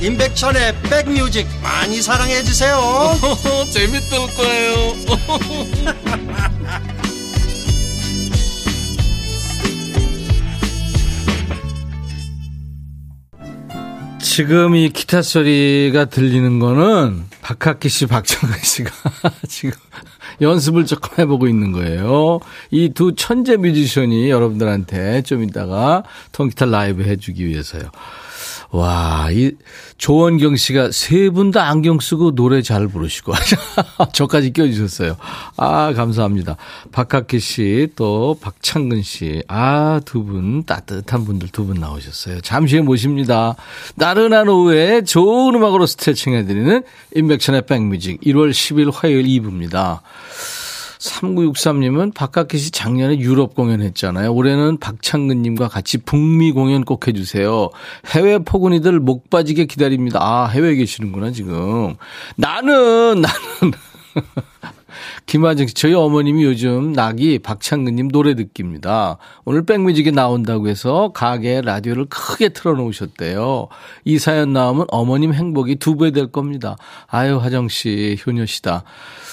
[0.00, 2.78] 임백천의 백뮤직 많이 사랑해 주세요
[3.72, 4.94] 재밌을 거예요
[14.20, 18.90] 지금 이 기타 소리가 들리는 거는 박학기 씨, 박정근 씨가
[19.48, 19.72] 지금
[20.40, 22.40] 연습을 조금 해보고 있는 거예요.
[22.72, 26.02] 이 두 천재 뮤지션이 여러분들한테 좀 이따가
[26.32, 27.82] 통기타 라이브 해주기 위해서요.
[28.74, 29.52] 와, 이
[29.98, 33.32] 조원경 씨가 세 분 다 안경 쓰고 노래 잘 부르시고
[34.12, 35.16] 저까지 껴주셨어요.
[35.56, 36.56] 아, 감사합니다.
[36.90, 39.42] 박학기 씨, 또 박창근 씨.
[39.46, 42.40] 아, 두 분 따뜻한 분들 두 분 나오셨어요.
[42.40, 43.54] 잠시 후에 모십니다.
[43.94, 46.82] 나른한 오후에 좋은 음악으로 스트레칭 해드리는
[47.14, 50.00] 인백천의 백뮤직 1월 10일 화요일 2부입니다.
[51.04, 54.32] 3963님은 박학기 씨 작년에 유럽 공연했잖아요.
[54.32, 57.70] 올해는 박창근 님과 같이 북미 공연 꼭 해주세요.
[58.06, 60.18] 해외 포근이들 목 빠지게 기다립니다.
[60.22, 61.96] 아, 해외에 계시는구나, 지금.
[62.36, 63.72] 나는, 나는.
[65.26, 69.16] 김하정 씨, 저희 어머님이 요즘 낙이 박창근님 노래 듣기입니다.
[69.44, 73.68] 오늘 백뮤직에 나온다고 해서 가게 라디오를 크게 틀어놓으셨대요.
[74.04, 76.76] 이 사연 나오면 어머님 행복이 두 배 될 겁니다.
[77.06, 78.84] 아유, 하정 씨, 효녀 씨다.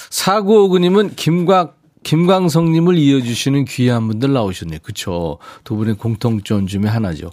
[0.09, 4.79] 4959님은 김곽, 김광석님을 이어주시는 귀한 분들 나오셨네요.
[4.81, 5.37] 그쵸.
[5.63, 7.29] 두 분의 공통점 중에 하나죠.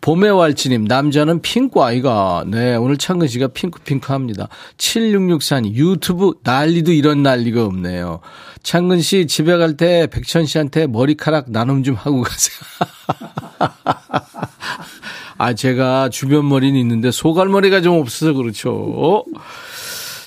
[0.00, 2.44] 봄의 왈츠님, 남자는 핑크 아이가.
[2.46, 4.48] 네, 오늘 창근 씨가 핑크핑크 합니다.
[4.76, 8.20] 7664님, 유튜브 난리도 이런 난리가 없네요.
[8.62, 12.58] 창근 씨 집에 갈 때 백천 씨한테 머리카락 나눔 좀 하고 가세요.
[15.38, 19.24] 아, 제가 주변 머리는 있는데 소갈머리가 좀 없어서 그렇죠.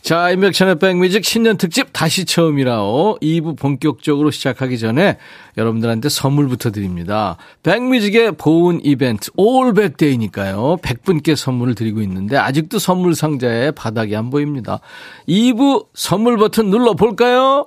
[0.03, 3.19] 자, 인백천의 백뮤직 신년 특집 다시 처음이라오.
[3.21, 5.17] 2부 본격적으로 시작하기 전에
[5.57, 7.37] 여러분들한테 선물부터 드립니다.
[7.63, 10.79] 백뮤직의 보온 이벤트 올백데이니까요.
[10.81, 14.81] 100분께 선물을 드리고 있는데 아직도 선물 상자에 바닥이 안 보입니다.
[15.29, 17.65] 2부 선물 버튼 눌러 볼까요?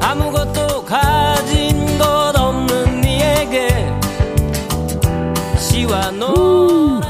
[0.00, 3.68] 아무것도 가진 것 없는 이에게
[5.56, 7.00] 시와 노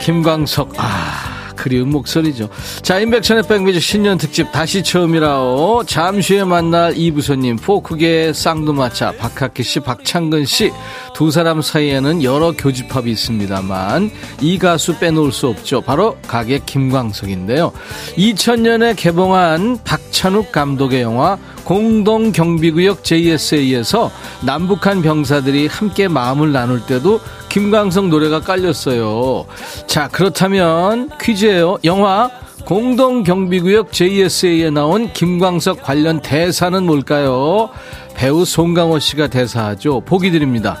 [0.00, 1.21] 김광석, 아.
[1.62, 2.48] 그리운 목소리죠.
[2.82, 5.84] 자, 임백천의 백뮤직 신년 특집 다시 처음이라오.
[5.86, 10.72] 잠시 후에 만날 2부 손님, 포크계 쌍두마차, 박학기 씨, 박창근 씨.
[11.14, 15.82] 두 사람 사이에는 여러 교집합이 있습니다만, 이 가수 빼놓을 수 없죠.
[15.82, 17.70] 바로 가게 김광석인데요.
[18.16, 24.10] 2000년에 개봉한 박찬욱 감독의 영화 공동경비구역 JSA에서
[24.44, 27.20] 남북한 병사들이 함께 마음을 나눌 때도
[27.52, 29.44] 김광석 노래가 깔렸어요.
[29.86, 31.76] 자, 그렇다면 퀴즈예요.
[31.84, 32.30] 영화
[32.64, 37.68] 공동경비구역 JSA에 나온 김광석 관련 대사는 뭘까요?
[38.14, 40.00] 배우 송강호 씨가 대사하죠.
[40.00, 40.78] 보기 드립니다.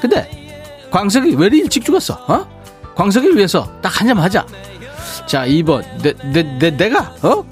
[0.00, 0.30] 근데
[0.90, 2.14] 광석이 왜 이리 일찍 죽었어?
[2.26, 2.46] 어?
[2.94, 4.46] 광석이를 위해서 딱 한 잔 하자.
[5.26, 5.84] 자, 2번.
[6.02, 7.44] 내, 내, 내, 내가, 어?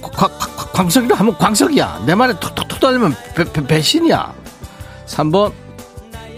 [0.72, 2.05] 광석이라 하면 광석이야.
[2.07, 4.33] 내 말에 톡톡톡 달리면 배, 배, 배신이야.
[5.07, 5.53] 3번.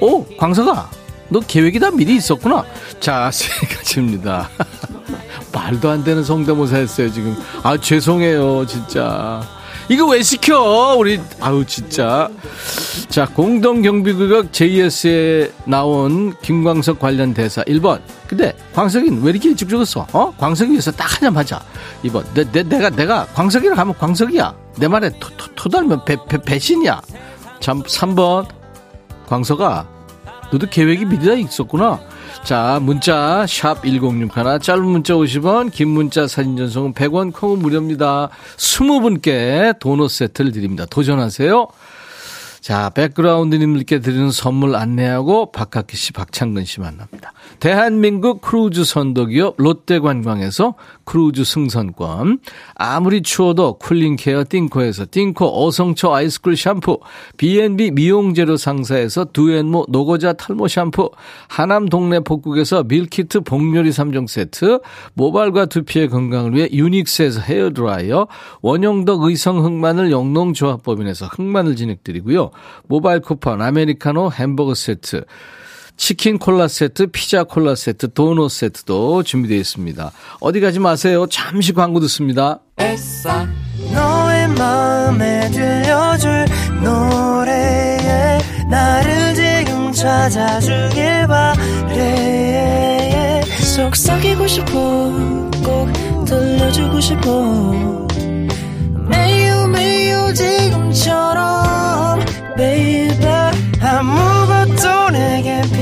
[0.01, 1.02] 오, 광석아.
[1.33, 2.65] 너 계획이 다 미리 있었구나.
[3.01, 4.51] 자, 세 가지입니다.
[5.53, 7.37] 말도 안 되는 성대모사 했어요, 지금.
[7.63, 9.43] 아, 죄송해요, 진짜.
[9.89, 10.95] 이거 왜 시켜?
[10.95, 12.31] 우리, 아우, 진짜.
[13.09, 18.01] 자, 공동경비구역 JS에 나온 김광석 관련 대사 1번.
[18.27, 20.07] 근데 광석이는 왜 이렇게 일찍 죽었어?
[20.13, 20.33] 어?
[20.39, 21.61] 광석이 위해서 딱 한잔 하자.
[22.05, 22.25] 2번.
[22.33, 24.55] 내, 내, 내가, 내가 광석이랑 하면 광석이야.
[24.79, 27.01] 내 말에 토, 토, 토달면 배, 배, 배신이야.
[27.61, 28.47] 참, 3번.
[29.27, 29.87] 광석아,
[30.53, 31.99] 너도 계획이 미리 다 있었구나.
[32.45, 38.29] 자, 문자 샵 1061, 짧은 문자 50원, 긴 문자 사진 전송은 100원, 콩은 무료입니다.
[38.59, 40.85] 20분께 도넛 세트를 드립니다.
[40.85, 41.69] 도전하세요.
[42.61, 47.33] 자, 백그라운드님들께 드리는 선물 안내하고 박학기 씨, 박창근 씨 만납니다.
[47.59, 52.39] 대한민국 크루즈 선도기업 롯데관광에서 크루즈 승선권,
[52.75, 57.01] 아무리 추워도 쿨링케어 띵코에서 띵코 어성초 아이스쿨 샴푸,
[57.37, 61.11] B&B 미용재료 상사에서 두앤모 노고자 탈모 샴푸,
[61.49, 64.81] 하남 동네 복국에서 밀키트 복요리 3종 세트,
[65.15, 68.29] 모발과 두피의 건강을 위해 유닉스에서 헤어드라이어,
[68.61, 72.51] 원형덕 의성 흑마늘 영농조합법인에서 흑마늘 진행드리고요.
[72.89, 75.25] 모바일 쿠폰, 아메리카노 햄버거 세트,
[75.97, 80.13] 치킨 콜라 세트, 피자 콜라 세트, 도넛 세트도 준비되어 있습니다.
[80.41, 81.27] 어디 가지 마세요.
[81.31, 82.61] 잠시 광고 듣습니다.
[83.93, 86.47] 너의 마음에 들려줄
[86.83, 93.43] 노래에 나를 지금 찾아주길 바래
[93.75, 94.73] 속삭이고 싶어
[95.65, 95.89] 꼭
[96.25, 97.53] 들려주고 싶어
[99.09, 102.21] 매우 매우 지금처럼
[102.57, 103.19] baby
[103.81, 105.82] 아무것도 내게 필요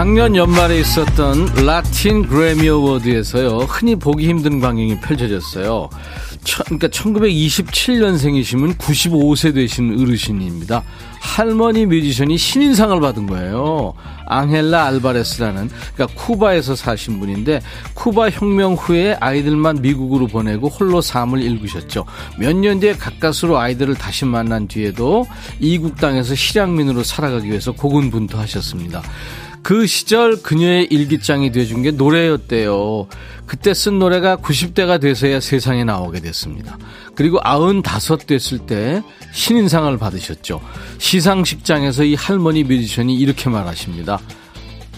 [0.00, 5.90] 작년 연말에 있었던 라틴 그래미 어워드에서요 흔히 보기 힘든 광경이 펼쳐졌어요.
[6.42, 10.84] 천, 그러니까 1927년생이시면 95세 되신 어르신입니다.
[11.20, 13.92] 할머니 뮤지션이 신인상을 받은 거예요.
[14.24, 17.60] 앙헬라 알바레스라는 그러니까 쿠바에서 사신 분인데
[17.92, 22.06] 쿠바 혁명 후에 아이들만 미국으로 보내고 홀로 삶을 일구셨죠.
[22.38, 25.26] 몇 년 뒤에 가까스로 아이들을 다시 만난 뒤에도
[25.58, 29.02] 이국 땅에서 실향민으로 살아가기 위해서 고군분투하셨습니다.
[29.62, 33.06] 그 시절 그녀의 일기장이 돼준 게 노래였대요.
[33.46, 36.78] 그때 쓴 노래가 90대가 돼서야 세상에 나오게 됐습니다.
[37.14, 40.60] 그리고 95 됐을 때 신인상을 받으셨죠.
[40.98, 44.18] 시상식장에서 이 할머니 뮤지션이 이렇게 말하십니다.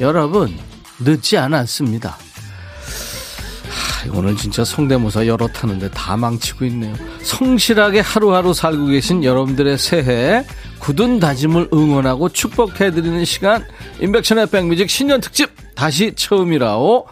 [0.00, 0.56] 여러분,
[1.00, 2.10] 늦지 않았습니다.
[2.10, 6.94] 하, 오늘 진짜 성대모사 여러 타는데 다 망치고 있네요.
[7.22, 10.44] 성실하게 하루하루 살고 계신 여러분들의 새해
[10.82, 13.64] 굳은 다짐을 응원하고 축복해드리는 시간
[14.00, 17.06] 인백천의 백뮤직 신년 특집 다시 처음이라오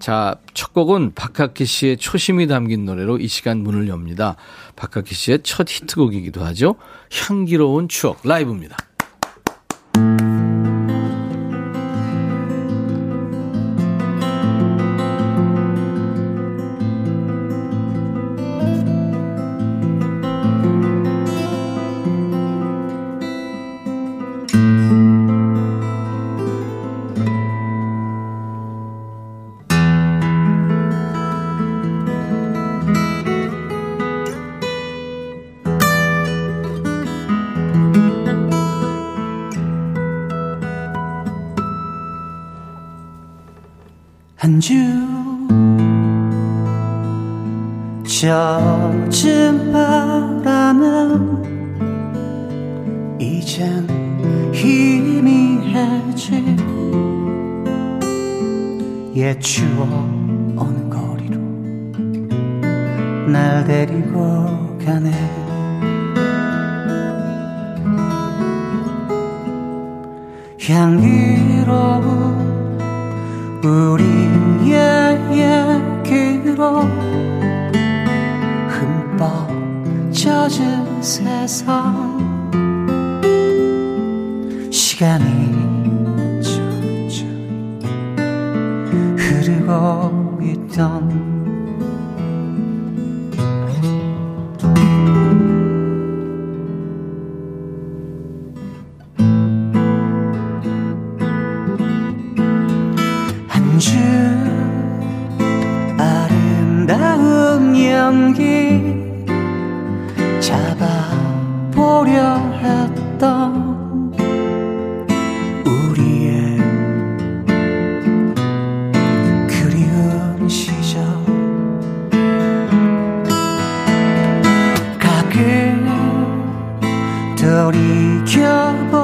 [0.00, 4.34] 자, 첫 곡은 박학기 씨의 초심이 담긴 노래로 이 시간 문을 엽니다.
[4.74, 6.74] 박학기 씨의 첫 히트곡이기도 하죠.
[7.12, 8.76] 향기로운 추억 라이브입니다.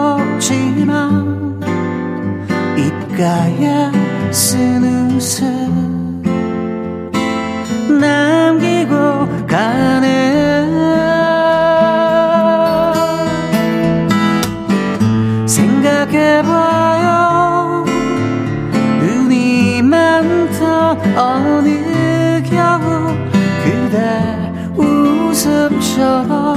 [0.01, 1.61] 돌이켜보지만
[2.79, 3.91] 입가에
[4.31, 6.23] 쓴 웃음
[8.01, 10.09] 남기고 가네
[15.47, 17.05] 생각해봐요.
[19.01, 23.15] 눈이 많던 어느 겨울
[23.63, 23.99] 그대
[24.77, 26.50] 웃음처럼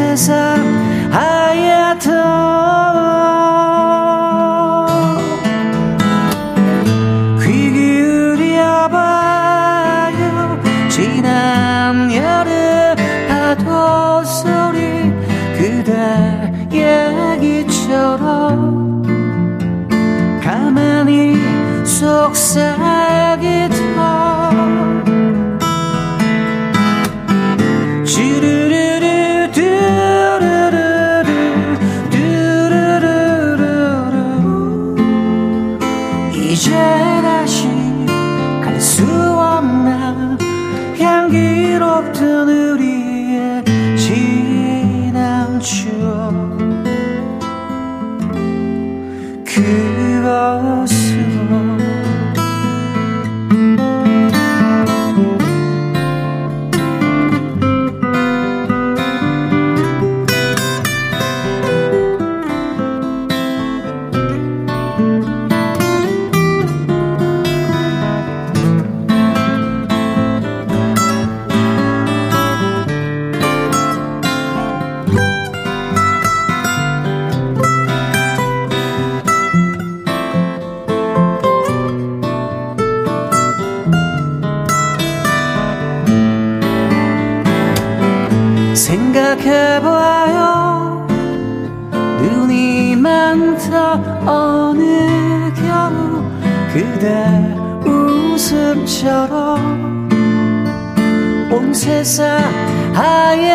[0.00, 1.98] 온 세상 하얗
[102.00, 103.49] 온 세상 하얗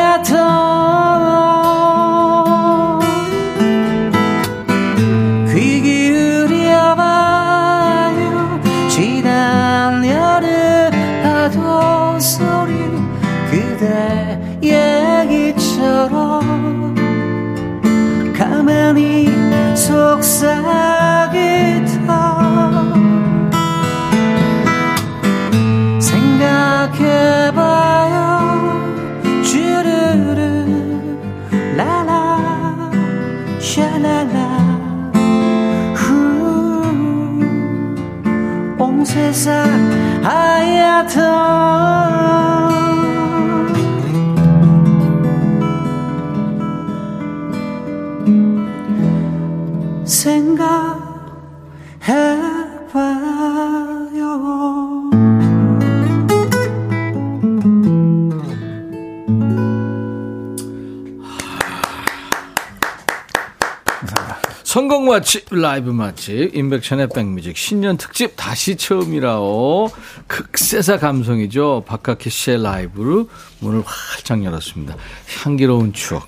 [65.36, 69.90] 맛집, 라이브 맛집, 인백션의 백뮤직, 신년 특집 다시 처음이라오.
[70.28, 71.84] 극세사 감성이죠.
[71.86, 73.30] 박학희 씨의 라이브로
[73.60, 74.96] 문을 활짝 열었습니다.
[75.44, 76.28] 향기로운 추억.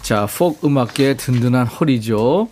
[0.00, 2.48] 자, 폭 음악계의 든든한 허리죠.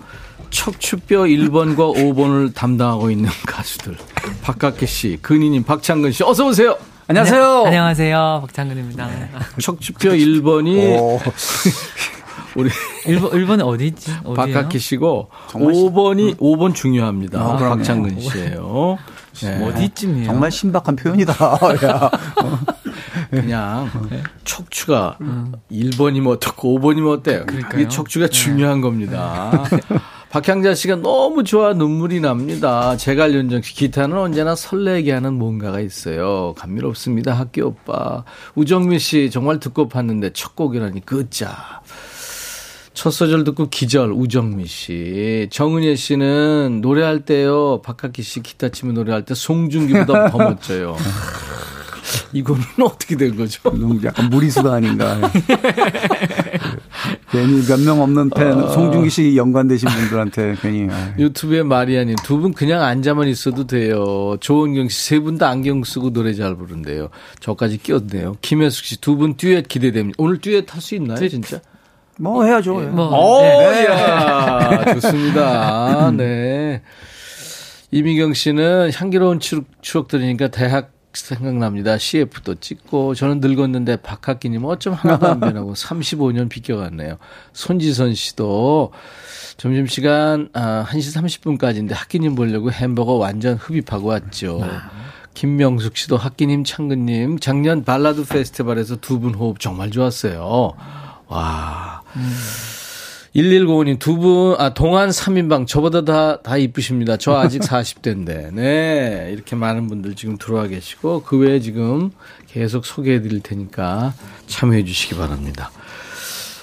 [0.50, 3.96] 척추뼈 1번과 5번을 담당하고 있는 가수들.
[4.42, 6.76] 박학희 씨, 근희님, 박창근 씨, 어서 오세요.
[7.06, 7.64] 안녕하세요.
[7.64, 8.38] 안녕하세요.
[8.42, 9.08] 박창근입니다.
[9.60, 11.20] 척추뼈 1번이
[12.56, 12.70] 우리
[13.06, 14.10] 일본, 일본에 어디 있지?
[14.24, 14.34] 어디예요?
[14.34, 17.40] 박학희 씨고 정말 5번이 5번 중요합니다.
[17.40, 17.56] 아.
[17.56, 18.98] 박창근 씨예요.
[19.42, 19.64] 네.
[19.64, 20.26] 어디쯤이에요?
[20.26, 21.34] 정말 신박한 표현이다.
[21.72, 22.10] 야.
[23.30, 23.88] 그냥
[24.44, 25.16] 척추가
[25.70, 27.46] 1번이면 어떻고 5번이면 어때요?
[27.46, 29.64] 그게 척추가 중요한 겁니다.
[30.30, 32.96] 박향자 씨가 너무 좋아 눈물이 납니다.
[32.96, 36.54] 제갈연정 씨 기타는 언제나 설레게 하는 뭔가가 있어요.
[36.56, 37.32] 감미롭습니다.
[37.32, 38.22] 학교 오빠.
[38.54, 41.79] 우정미 씨 정말 듣고 봤는데 첫 곡이라니 끝자.
[42.92, 45.48] 첫 소절 듣고 기절 우정미 씨.
[45.50, 47.80] 정은혜 씨는 노래할 때요.
[47.82, 50.96] 박학기 씨 기타 치면 노래할 때 송중기보다 더 멋져요.
[52.32, 53.70] 이거는 어떻게 된 거죠?
[53.70, 55.18] 너무 약간 무리수가 아닌가.
[57.30, 60.88] 괜히 몇 명 없는 팬, 송중기 씨 연관되신 분들한테 괜히.
[60.90, 64.36] 아, 유튜브에 마리아님 두 분 그냥 앉아만 있어도 돼요.
[64.40, 67.10] 조은경 씨 세 분 다 안경 쓰고 노래 잘 부른대요.
[67.38, 68.36] 저까지 끼었네요.
[68.42, 70.16] 김혜숙 씨 두 분 듀엣 기대됩니다.
[70.18, 71.60] 오늘 듀엣 할 수 있나요, 진짜?
[72.20, 72.74] 뭐 해야죠.
[72.74, 73.86] 뭐, 오, 네.
[73.86, 76.10] 야 좋습니다.
[76.16, 76.82] 네.
[77.90, 81.98] 이미경 씨는 향기로운 추억, 추억 들으니까 대학 생각납니다.
[81.98, 87.16] CF도 찍고 저는 늙었는데 박학기님 어쩜 하나도 안 변하고 35년 비껴갔네요.
[87.52, 88.92] 손지선 씨도
[89.56, 91.16] 점심시간 아, 1시
[91.58, 94.60] 30분까지인데 학기님 보려고 햄버거 완전 흡입하고 왔죠.
[95.34, 100.74] 김명숙 씨도 학기님 창근님 작년 발라드 페스티벌에서 두 분 호흡 정말 좋았어요.
[101.26, 101.99] 와.
[103.34, 107.16] 1105님, 두 분, 아, 동안 3인방, 저보다 다, 다 이쁘십니다.
[107.16, 108.52] 저 아직 40대인데.
[108.52, 109.30] 네.
[109.32, 112.10] 이렇게 많은 분들 지금 들어와 계시고, 그 외에 지금
[112.48, 114.14] 계속 소개해 드릴 테니까
[114.48, 115.70] 참여해 주시기 바랍니다.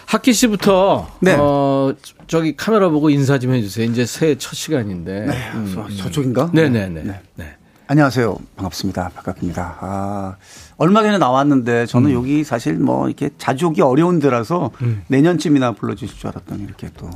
[0.05, 1.35] 학기 씨부터, 네.
[1.39, 1.93] 어,
[2.27, 3.89] 저기 카메라 보고 인사 좀 해주세요.
[3.89, 5.25] 이제 새해 첫 시간인데.
[5.25, 6.49] 네, 저- 저쪽인가?
[6.53, 7.03] 네네네.
[7.03, 7.19] 네.
[7.35, 7.56] 네.
[7.89, 8.35] 안녕하세요.
[8.57, 9.11] 반갑습니다.
[9.15, 9.77] 박학기입니다.
[9.79, 10.35] 아,
[10.75, 14.71] 얼마 전에 나왔는데 저는 여기 사실 뭐 이렇게 자주 오기 어려운 데라서
[15.07, 17.09] 내년쯤이나 불러주실 줄 알았더니 이렇게 또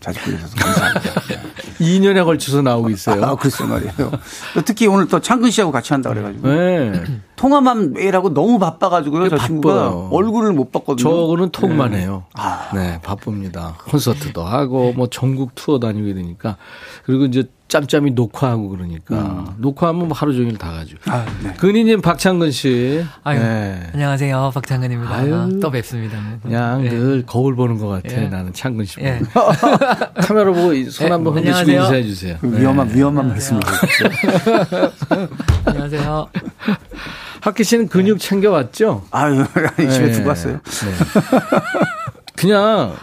[0.00, 1.14] 자주 불러주셔서 감사합니다.
[1.80, 3.24] 2년에 걸쳐서 나오고 있어요.
[3.24, 4.10] 아, 글쎄 말이에요.
[4.66, 6.46] 특히 오늘 또 창근 씨하고 같이 한다 그래가지고.
[6.48, 7.02] 네.
[7.36, 9.30] 통화만 매일 하고 너무 바빠가지고요.
[9.30, 9.46] 저 바빠요.
[9.46, 11.02] 친구가 얼굴을 못 봤거든요.
[11.08, 12.24] 저거는 톡만 해요.
[12.34, 12.68] 아.
[12.74, 13.78] 네, 바쁩니다.
[13.88, 16.58] 콘서트도 하고 뭐 전국 투어 다니고 이러니까
[17.04, 20.96] 그리고 이제 짬짬이 녹화하고 그러니까 녹화하면 뭐 하루 종일 다 가죠.
[21.06, 21.52] 아, 네.
[21.54, 23.04] 근희님 박창근 씨.
[23.22, 23.90] 아유, 네.
[23.94, 24.50] 안녕하세요.
[24.52, 25.14] 박창근입니다.
[25.14, 25.58] 아유.
[25.62, 26.18] 또 뵙습니다.
[26.42, 26.90] 그냥 예.
[26.90, 28.22] 늘 거울 보는 것 같아.
[28.22, 28.28] 예.
[28.28, 29.00] 나는 창근 씨.
[29.00, 29.20] 예.
[30.20, 31.80] 카메라 보고 이손 예, 한번 흔드시고 안녕하세요.
[31.82, 32.36] 인사해 주세요.
[32.40, 33.60] 그 위험한 위험한 말씀을
[35.64, 36.28] 안녕하세요.
[37.40, 39.04] 학기 씨는 근육 챙겨 왔죠?
[39.12, 39.44] 아유
[39.76, 40.12] 집에 네.
[40.12, 40.54] 두고 왔어요.
[40.54, 40.92] 네.
[42.36, 42.94] 그냥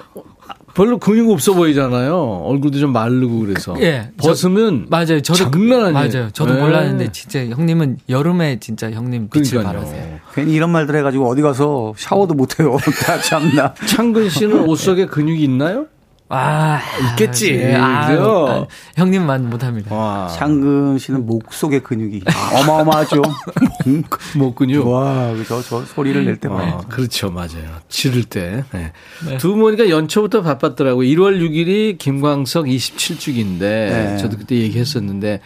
[0.78, 2.16] 별로 근육 없어 보이잖아요.
[2.46, 3.76] 얼굴도 좀 마르고 그래서.
[3.82, 5.22] 예, 저- 벗으면 맞아요.
[5.22, 5.94] 저도 장난 아니에요.
[5.94, 6.30] 맞아요.
[6.32, 6.62] 저도 네.
[6.62, 9.74] 몰랐는데 진짜 형님은 여름에 진짜 형님 빛을 그러니까요.
[9.82, 10.20] 발하세요.
[10.36, 12.78] 괜히 이런 말들 해가지고 어디 가서 샤워도 못 해요.
[13.04, 13.74] 다 참나.
[13.88, 15.88] 창근 씨는 옷 속에 근육이 있나요?
[16.30, 16.80] 아,
[17.12, 17.54] 있겠지.
[17.54, 18.10] 예, 아?
[18.10, 19.96] 아, 형님만 못합니다.
[19.96, 20.28] 와.
[20.28, 22.22] 창근 씨는 목 속에 근육이
[22.54, 23.22] 어마어마하죠.
[23.88, 24.04] 음.
[24.36, 24.86] 목 근육.
[24.88, 26.74] 와, 저, 저 소리를 낼 때만.
[26.74, 27.32] 어, 그렇죠.
[27.32, 27.80] 맞아요.
[27.88, 28.66] 지를 때.
[28.74, 28.92] 네.
[29.38, 31.08] 두분 보니까 연초부터 바빴더라고요.
[31.08, 34.18] 1월 6일이 김광석 27주기인데 네.
[34.18, 35.40] 저도 그때 얘기했었는데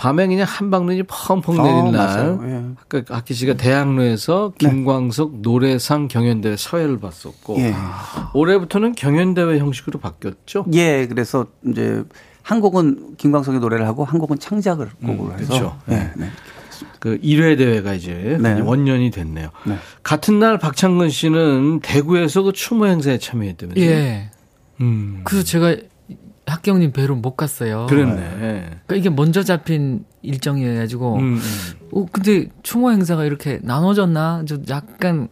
[0.00, 2.40] 밤에 그냥 한방눈이 펑펑 어, 내린 날 맞아요.
[2.44, 2.64] 예.
[2.80, 7.74] 아까 학기 씨가 대학로에서 김광석 노래상 경연대회 서해를 봤었고 예.
[8.32, 10.64] 올해부터는 경연대회 형식으로 바뀌었죠.
[10.72, 12.02] 예, 그래서 이제
[12.40, 15.48] 한 곡은 김광석의 노래를 하고 한 곡은 창작을 곡으로 해서.
[15.48, 15.78] 그렇죠.
[15.84, 16.30] 네, 네.
[16.98, 18.58] 그 1회 대회가 이제 네.
[18.58, 19.50] 원년이 됐네요.
[19.66, 19.76] 네.
[20.02, 23.84] 같은 날 박창근 씨는 대구에서 그 추모 행사에 참여했다면서요?
[23.84, 24.30] 예.
[24.80, 25.20] 음.
[25.24, 25.76] 그래서 제가
[26.70, 27.86] 형님 뵈러 못 갔어요.
[27.88, 28.20] 그랬네.
[28.38, 31.40] 그러니까 이게 먼저 잡힌 일정이어가지고 음, 음.
[31.92, 34.44] 어, 근데 추모 행사가 이렇게 나눠졌나?
[34.46, 35.28] 저 약간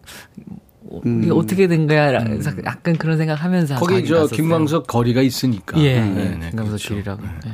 [0.90, 1.22] 어, 음.
[1.22, 2.22] 이게 어떻게 된 거야?
[2.24, 4.36] 그래서 약간 그런 생각 하면서 거기 가긴 저 갔었어요.
[4.36, 5.78] 김광석 거리가 있으니까.
[5.80, 6.28] 예, 네, 예.
[6.36, 6.88] 네, 김광석 그렇죠.
[6.94, 7.22] 길이라고.
[7.24, 7.50] 예.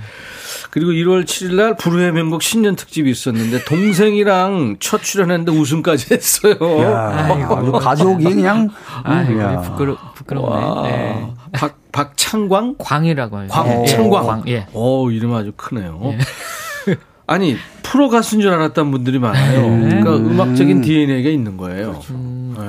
[0.71, 6.57] 그리고 1월 7일 날 불후의 명곡 신년 특집이 있었는데 동생이랑 첫 출연했는데 우승까지 했어요.
[6.83, 7.73] 야, 아이고.
[7.73, 8.71] 가족이 그냥.
[9.05, 9.62] 아, 음.
[9.62, 10.91] 부끄러 부끄럽네.
[10.91, 11.33] 네.
[11.53, 12.74] 박 박창광?
[12.78, 13.49] 광이라고 해요.
[13.49, 14.26] 광, 예, 창광.
[14.26, 14.66] 광, 예.
[14.72, 16.14] 어, 이름 아주 크네요.
[17.26, 19.62] 아니, 프로 가수인 줄 알았던 분들이 많아요.
[19.62, 22.01] 그러니까 음악적인 DNA가 있는 거예요.
[22.59, 22.64] 네.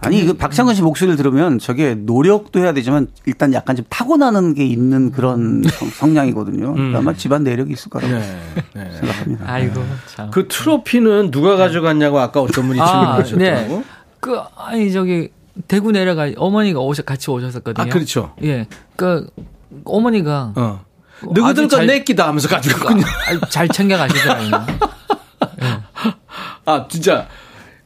[0.00, 4.64] 아니, 그 박창근 씨 목소리를 들으면 저게 노력도 해야 되지만 일단 약간 좀 타고나는 게
[4.64, 6.72] 있는 그런 성- 성향이거든요.
[6.72, 8.20] 그러니까 아마 집안 내력이 있을 거라고 네.
[8.74, 8.90] 네.
[8.92, 9.44] 생각합니다.
[9.52, 9.84] 아이고
[10.14, 10.30] 참.
[10.30, 13.76] 그 트로피는 누가 가져갔냐고 아까 어떤 분이 아, 질문하셨더라고.
[13.78, 13.84] 네.
[14.20, 15.30] 그 아니 저기
[15.68, 17.86] 대구 내려가 어머니가 오셔 같이 오셨었거든요.
[17.86, 18.34] 아, 그렇죠.
[18.42, 18.66] 예.
[18.96, 19.28] 그
[19.84, 20.84] 어머니가 어.
[21.34, 23.02] 너희들 거 잘- 내끼다 하면서 가져갔군요.
[23.04, 24.50] 아, 잘 챙겨 가시더라고요.
[26.66, 27.28] 아, 진짜.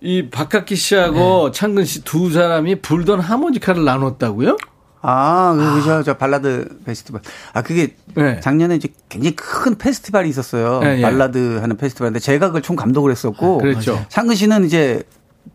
[0.02, 4.56] 이 박학기 씨하고 창근 씨 두 사람이 불던 하모니카를 나눴다고요?
[5.02, 7.20] 아, 그, 저, 저, 발라드 페스티벌.
[7.52, 8.40] 아, 그게 네.
[8.40, 10.80] 작년에 이제 굉장히 큰 페스티벌이 있었어요.
[10.80, 11.02] 네, 예.
[11.02, 13.58] 발라드 하는 페스티벌인데 제가 그걸 총 감독을 했었고.
[13.58, 14.02] 그렇죠.
[14.08, 15.02] 창근 씨는 이제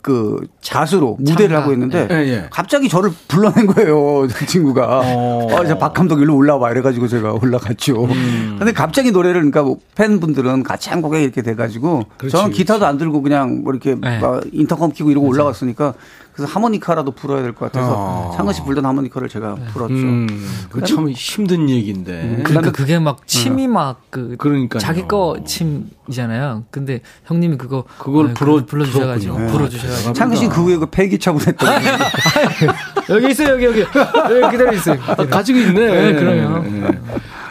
[0.02, 1.62] 그 가수로 무대를 참가.
[1.62, 2.48] 하고 있는데 예, 예.
[2.52, 4.28] 갑자기 저를 불러낸 거예요.
[4.28, 5.02] 그 친구가.
[5.04, 5.48] 어.
[5.52, 8.06] 어, 이제 박 감독 일로 올라와 이래가지고 제가 올라갔죠.
[8.06, 8.56] 음.
[8.60, 12.62] 근데 갑자기 노래를 그러니까 뭐 팬분들은 같이 한 곡에 이렇게 돼가지고 그렇지, 저는 그렇지.
[12.62, 14.20] 기타도 안 들고 그냥 뭐 이렇게 네.
[14.20, 15.96] 막 인터컴 키고 이러고 올라갔으니까
[16.36, 18.34] 그래서 하모니카라도 불어야 될 것 같아서 어.
[18.36, 19.94] 창근 씨 불던 하모니카를 제가 불었죠.
[19.94, 20.28] 음,
[20.70, 22.42] 그참 힘든 얘기인데.
[22.44, 24.80] 그러니까 그게 막 침이 막그 그러니까요.
[24.82, 26.66] 자기 거 침이잖아요.
[26.72, 29.36] 근데 형님이 그거 그걸 아, 불어- 불러 주셔가지고.
[29.48, 31.70] 불러 주셔가지고 창근 씨는 그 후에 그 폐기차고 했던
[33.10, 35.00] 여기 있어요 여기 여기 여기 기다려 있어요.
[35.08, 35.74] 아, 가지고 있네.
[35.74, 36.64] 네, 그럼요.
[36.64, 37.00] 네.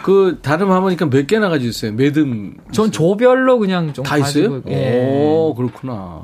[0.03, 1.93] 그 다른 하모니카 몇 개나 가지고 있어요?
[1.93, 2.29] 매듭
[2.73, 4.61] 전 조별로 그냥 좀 다 있어요?
[4.69, 5.01] 예.
[5.01, 6.21] 오, 그렇구나.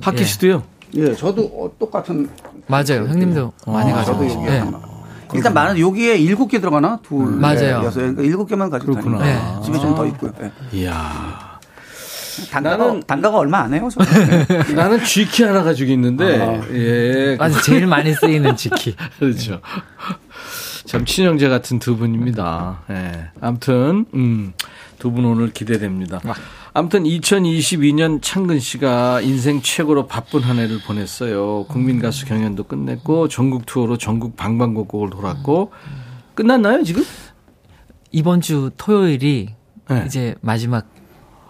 [0.00, 0.24] 학기 예.
[0.24, 0.62] 씨도요?
[0.94, 2.28] 예, 저도 어, 똑같은
[2.66, 3.06] 맞아요.
[3.08, 4.46] 형님도 많이 아, 저도 계시고.
[4.46, 4.64] 여기 예.
[5.34, 7.80] 일단 많은 여기에 일곱 개 들어가나 둘, 맞아요.
[7.80, 9.18] 넷, 여섯, 그러니까 일곱 개만 가지고 그렇구나.
[9.18, 9.62] 다니고 네.
[9.64, 10.32] 집에 좀 더 있고요.
[10.42, 10.50] 예.
[10.72, 11.58] 이야.
[12.50, 13.88] 단가가 나는- 단가가 얼마 안 해요.
[13.92, 14.46] 저는.
[14.46, 14.62] 네.
[14.74, 16.62] 나는 G키 하나 가지고 있는데, 아.
[16.72, 17.36] 예.
[17.38, 18.94] 맞아 제일 많이 쓰이는 지키.
[19.18, 19.60] 그렇죠.
[20.86, 22.80] 참 친형제 같은 두 분입니다.
[22.90, 23.30] 예.
[23.40, 24.52] 아무튼 음,
[24.98, 26.20] 두 분 오늘 기대됩니다.
[26.24, 26.32] 아
[26.74, 31.64] 무튼 2022년 창근 씨가 인생 최고로 바쁜 한 해를 보냈어요.
[31.68, 35.72] 국민 가수 경연도 끝냈고 전국 투어로 전국 방방곡곡을 돌았고
[36.34, 37.04] 끝났나요 지금?
[38.12, 39.54] 이번 주 토요일이
[39.88, 40.04] 네.
[40.06, 40.86] 이제 마지막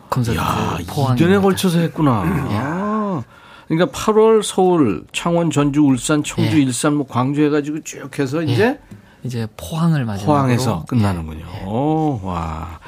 [0.09, 2.23] 콘서트 야, 포항 2년에 걸쳐서 했구나.
[2.25, 3.23] 아,
[3.67, 6.63] 그러니까 8월 서울, 창원, 전주, 울산, 청주, 예.
[6.63, 8.81] 일산, 뭐 광주 해가지고 쭉 해서 이제
[9.25, 11.45] 이제 포항을 마지막으로 포항에서 끝나는군요.
[11.67, 12.81] 오, 와.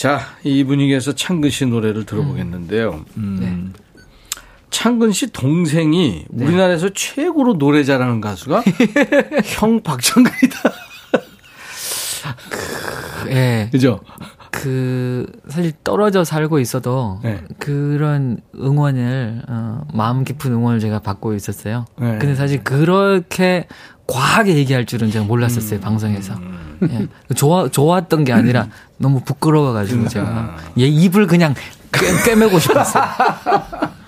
[0.00, 3.04] 자, 이 분위기에서 창근 씨 노래를 들어보겠는데요.
[3.18, 3.74] 음.
[4.70, 8.62] 창근 씨 동생이 우리나라에서 최고로 노래 잘하는 가수가
[9.44, 10.72] 형 박창근이다.
[13.28, 13.68] 예.
[13.70, 14.00] 그죠?
[14.50, 17.42] 그 사실 떨어져 살고 있어도 네.
[17.58, 21.84] 그런 응원을 어, 마음 깊은 응원을 제가 받고 있었어요.
[21.98, 22.16] 네.
[22.16, 23.68] 근데 사실 그렇게
[24.10, 26.34] 과하게 얘기할 줄은 제가 몰랐었어요 방송에서.
[26.82, 27.08] 예.
[27.34, 31.54] 좋아 좋았던 게 아니라 너무 부끄러워가지고 제가 얘 입을 그냥
[31.92, 33.04] 꿰, 꿰매고 싶었어요.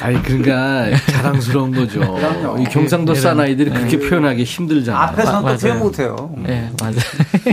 [0.00, 2.00] 아니 그러니까 자랑스러운 거죠.
[2.60, 3.74] 이 경상도 예, 사나이들이 예.
[3.74, 5.00] 그렇게 표현하기 힘들잖아요.
[5.02, 5.56] 앞에서는 또.
[5.58, 6.34] 표현 못해요.
[6.48, 6.96] 예, 맞아요.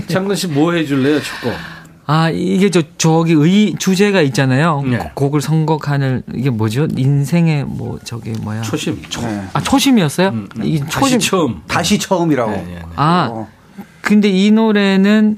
[0.07, 1.53] 창근 씨 뭐 해줄래요, 첫 곡?
[2.11, 4.81] 아, 이게 저, 저기 의, 주제가 있잖아요.
[4.81, 4.97] 네.
[4.97, 6.87] 고- 곡을 선곡하는, 이게 뭐죠?
[6.97, 8.63] 인생의 뭐, 저기 뭐야.
[8.63, 8.99] 초심.
[9.09, 9.21] 초.
[9.21, 9.43] 네.
[9.53, 10.29] 아, 초심이었어요?
[10.29, 11.19] 음, 이 다시 초심.
[11.19, 11.61] 처음.
[11.67, 12.49] 다시 처음이라고.
[12.49, 12.81] 네, 네, 네.
[12.95, 13.47] 아, 어.
[14.01, 15.37] 근데 이 노래는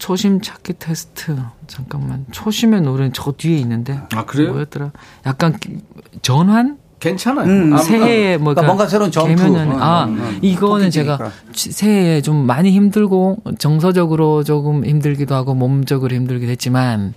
[0.00, 1.36] 초심 찾기 테스트.
[1.68, 2.26] 잠깐만.
[2.32, 4.00] 초심의 노래는 저 뒤에 있는데.
[4.16, 4.50] 아, 그래요?
[4.54, 4.90] 뭐였더라?
[5.26, 5.78] 약간 기-
[6.22, 6.78] 전환?
[7.00, 7.46] 괜찮아요.
[7.46, 9.34] 음, 아, 새해에 뭐 그러니까 뭔가 새로운 점프.
[9.34, 10.32] 개면은 어, 아 어, 어.
[10.42, 11.18] 이거는 제가
[11.52, 17.14] 새해에 좀 많이 힘들고 정서적으로 조금 힘들기도 하고 몸적으로 힘들기도 했지만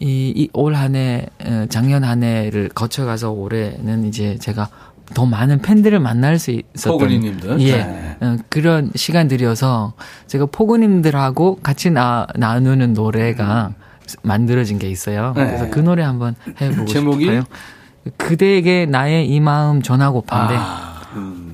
[0.00, 4.68] 이올 한해 어, 작년 한 해를 거쳐가서 올해는 이제 제가
[5.14, 7.60] 더 많은 팬들을 만날 수 있었던 포근이님들.
[7.60, 8.16] 예 네.
[8.20, 9.94] 어, 그런 시간들이어서
[10.26, 13.72] 제가 포근님들하고 같이 나, 나누는 노래가
[14.22, 15.32] 만들어진 게 있어요.
[15.36, 15.46] 네.
[15.46, 17.24] 그래서 그 노래 한번 해보고 제목이?
[17.24, 17.44] 싶어요.
[18.16, 21.00] 그대에게 나의 이 마음 전하고파인데 아,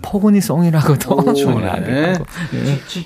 [0.02, 2.14] 포근이 송이라고도 좋네.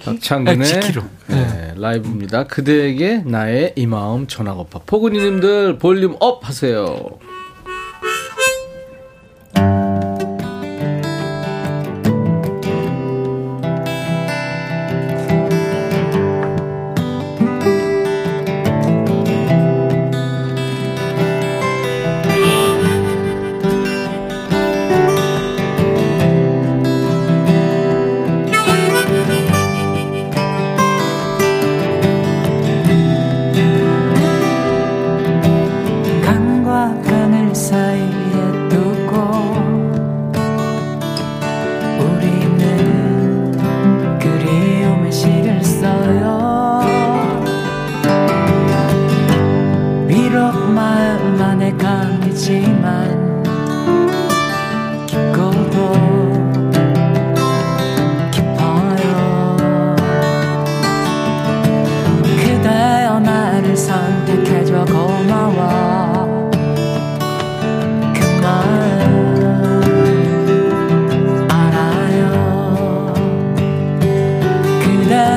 [0.05, 1.03] 박창근의 아, 지키로.
[1.28, 2.44] 네, 라이브입니다.
[2.44, 4.80] 그대에게 나의 이 마음 전하고파.
[4.86, 6.97] 포근이님들 볼륨 up 하세요.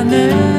[0.02, 0.49] 그대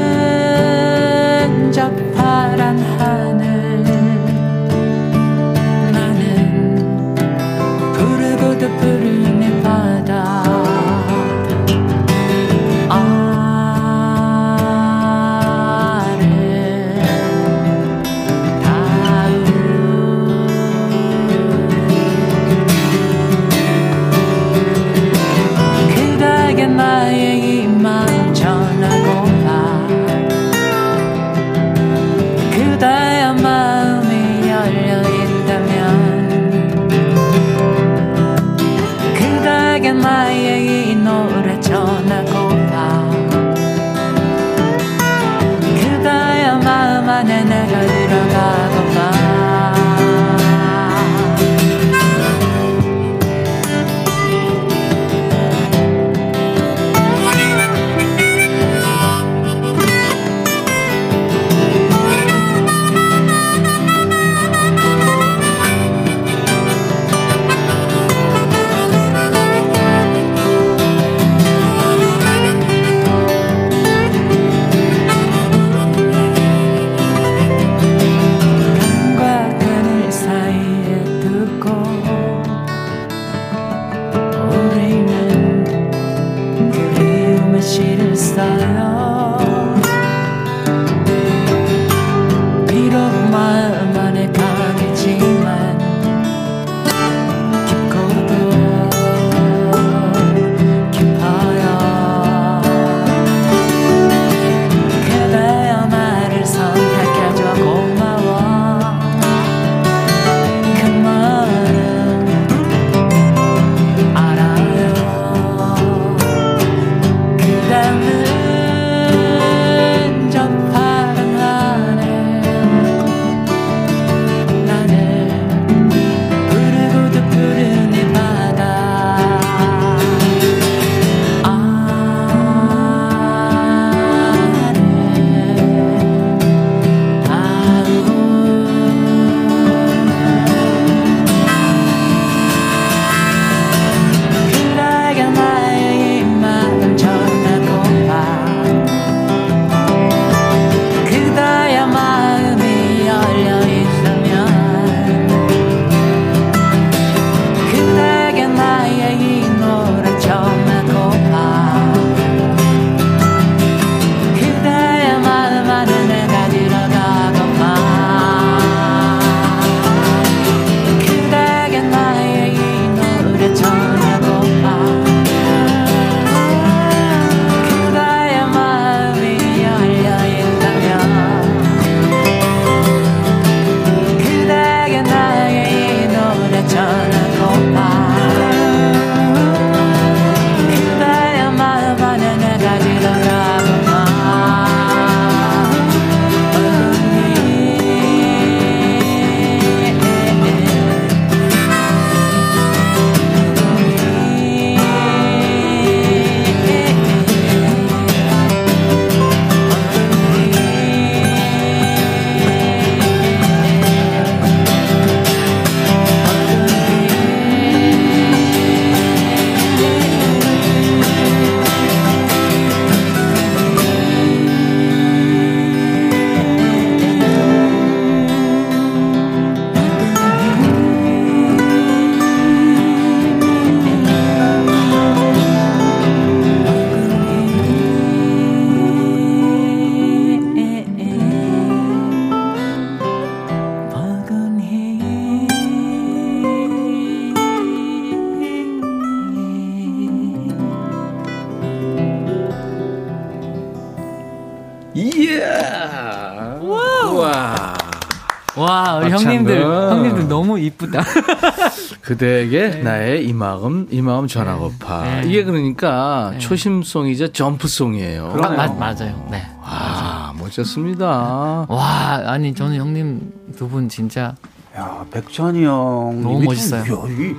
[262.15, 265.03] 그대에게 나의 이 마음 이 마음 전하고파.
[265.21, 265.21] 네.
[265.27, 268.33] 이게 그러니까 초심송이자 점프송이에요.
[268.43, 269.27] 아, 맞, 맞아요.
[269.31, 269.41] 네.
[269.63, 271.65] 아 멋졌습니다.
[271.69, 274.35] 와 아니 저는 형님 두 분 진짜
[274.77, 276.19] 야, 백천이 형.
[276.21, 276.83] 너무 멋있어요.
[276.85, 277.35] 좀, 야, 이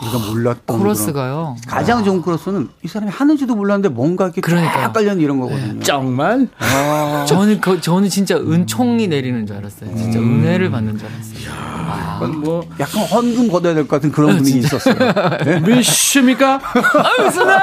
[0.00, 0.78] 우리가 몰랐던.
[0.78, 5.80] 그런- 가장 좋은 코러스는 이 사람이 하는지도 몰랐는데 뭔가 이렇게 깔려 있는 이런 거거든요.
[5.80, 9.96] 정말 아, 저는 그, 저는 진짜 은총이 내리는 줄 알았어요.
[9.96, 10.44] 진짜 음.
[10.44, 11.75] 은혜를 받는 줄 알았어요.
[12.16, 14.94] 약간 뭐 약간 헌금 걷어야 될 것 같은 그런 분위기 있었어요.
[15.44, 15.60] 네?
[15.66, 16.60] 몇십니까?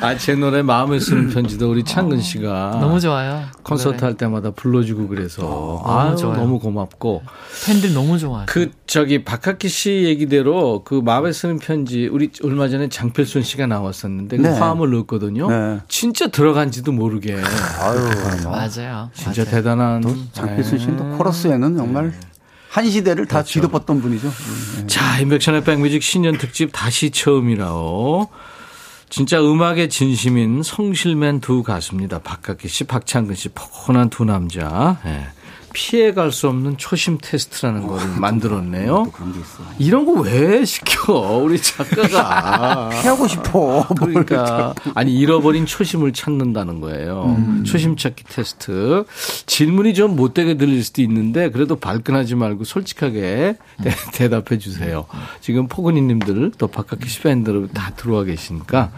[0.00, 3.42] 아, 제 노래 마음에 쓰는 편지도 우리 창근 씨가 너무 좋아요.
[3.62, 4.04] 콘서트 네.
[4.06, 6.36] 할 때마다 불러주고 그래서 너무 아유, 좋아요.
[6.36, 7.22] 너무 고맙고
[7.66, 8.44] 팬들 너무 좋아요.
[8.46, 14.36] 그 저기 박학기 씨 얘기대로 그 마음에 쓰는 편지 우리 얼마 전에 장필순 씨가 나왔었는데
[14.36, 14.58] 그 네.
[14.58, 15.48] 화음을 넣었거든요.
[15.50, 15.78] 네.
[15.88, 17.98] 진짜 들어간지도 모르게 아유,
[18.42, 18.52] 뭐.
[18.52, 19.10] 맞아요.
[19.14, 19.50] 진짜 맞아요.
[19.50, 20.02] 대단한
[20.32, 21.02] 장필순 씨는 네.
[21.02, 22.12] 또 코러스에는 정말
[22.78, 23.60] 한 시대를 다 그렇죠.
[23.60, 24.32] 뒤덮었던 분이죠.
[24.76, 24.86] 네.
[24.86, 28.28] 자, 인백션의 백뮤직 신년 특집 다시 처음이라오.
[29.10, 32.20] 진짜 음악의 진심인 성실맨 두 가수입니다.
[32.20, 35.00] 박학기 씨, 박창근 씨, 포근한 두 남자.
[35.06, 35.26] 예.
[35.72, 39.04] 피해갈 수 없는 초심 테스트라는 걸 만들었네요.
[39.12, 39.62] 그런 게 있어.
[39.78, 41.12] 이런 거 왜 시켜?
[41.38, 42.88] 우리 작가가.
[43.02, 43.86] 피하고 싶어.
[43.98, 47.36] 그러니까 아니 잃어버린 초심을 찾는다는 거예요.
[47.64, 49.04] 초심 찾기 테스트.
[49.46, 55.06] 질문이 좀 못되게 들릴 수도 있는데 그래도 발끈하지 말고 솔직하게 대, 대답해 주세요.
[55.40, 58.90] 지금 포근이님들 또 박학기 씨 팬들 다 들어와 계시니까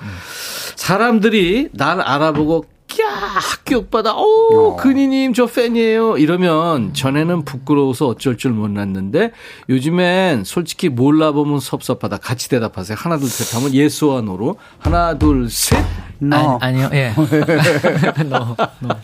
[0.76, 2.64] 사람들이 날 알아보고
[3.00, 4.14] 야 학기 오빠다.
[4.16, 6.18] 오 근희님 저 팬이에요.
[6.18, 9.32] 이러면 전에는 부끄러워서 어쩔 줄 몰랐는데
[9.68, 12.18] 요즘엔 솔직히 몰라보면 섭섭하다.
[12.18, 12.96] 같이 대답하세요.
[12.98, 15.78] 하나 둘 셋 하면 yes와 no로 하나 둘 셋.
[16.18, 16.58] No.
[16.60, 17.14] 아니, 아니요, 예.
[18.20, 18.94] no, no.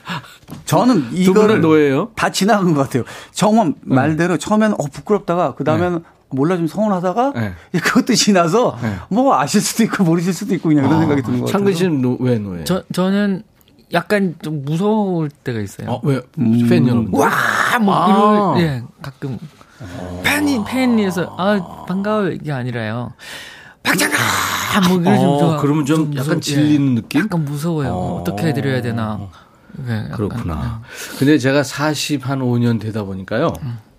[0.67, 2.11] 저는 이거를 no예요.
[2.15, 3.05] 다 지나간 것 같아요.
[3.33, 7.53] 정말 말대로 처음에는 어 부끄럽다가 그 다음에는 몰라 좀 서운하다가 네.
[7.81, 8.97] 그것도 지나서 네.
[9.09, 11.53] 뭐 아실 수도 있고 모르실 수도 있고 그냥 그런 생각이 드는 것 같아요.
[11.59, 12.65] 창근 씨는 no, 왜 no예?
[12.65, 13.45] 저, 저는
[13.93, 15.91] 약간 좀 무서울 때가 있어요.
[15.91, 16.21] 어, 왜?
[16.69, 17.19] 팬 여러분들.
[17.19, 17.31] 와,
[17.81, 18.59] 뭐, 아.
[18.59, 19.39] 이럴, 예, 가끔.
[20.25, 23.13] 팬이, 팬이어서, 아, 반가워, 이게 아니라요.
[23.83, 24.15] 박장아!
[24.89, 26.41] 뭐, 이런 좀, 어, 좀 그러면 좀 무서- 약간 예.
[26.41, 27.21] 질리는 느낌?
[27.23, 27.89] 약간 무서워요.
[27.93, 28.21] 어.
[28.21, 28.25] 어.
[28.25, 29.21] 떻게 해드려야 되나.
[29.87, 30.83] 예, 약간, 그렇구나.
[31.19, 33.53] 근데 제가 40 한 5년 되다 보니까요.